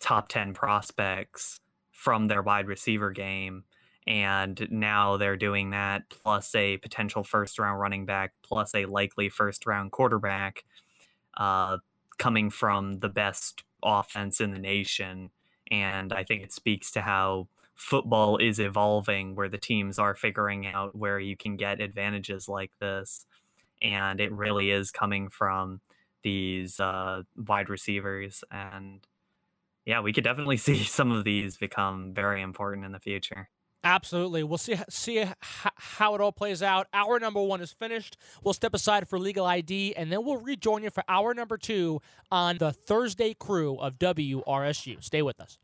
[0.00, 1.60] top 10 prospects
[1.92, 3.64] from their wide receiver game
[4.06, 9.28] and now they're doing that plus a potential first round running back plus a likely
[9.28, 10.64] first round quarterback
[11.36, 11.76] uh,
[12.18, 15.30] coming from the best offense in the nation
[15.70, 17.46] and i think it speaks to how
[17.78, 22.72] football is evolving where the teams are figuring out where you can get advantages like
[22.80, 23.24] this.
[23.80, 25.80] And it really is coming from
[26.24, 29.06] these uh, wide receivers and
[29.86, 33.48] yeah we could definitely see some of these become very important in the future
[33.84, 34.42] Absolutely.
[34.42, 36.88] We'll see see how it all plays out.
[36.92, 38.16] Hour number one is finished.
[38.42, 42.00] We'll step aside for legal ID, and then we'll rejoin you for hour number two
[42.30, 45.02] on the Thursday crew of WRSU.
[45.02, 45.58] Stay with us.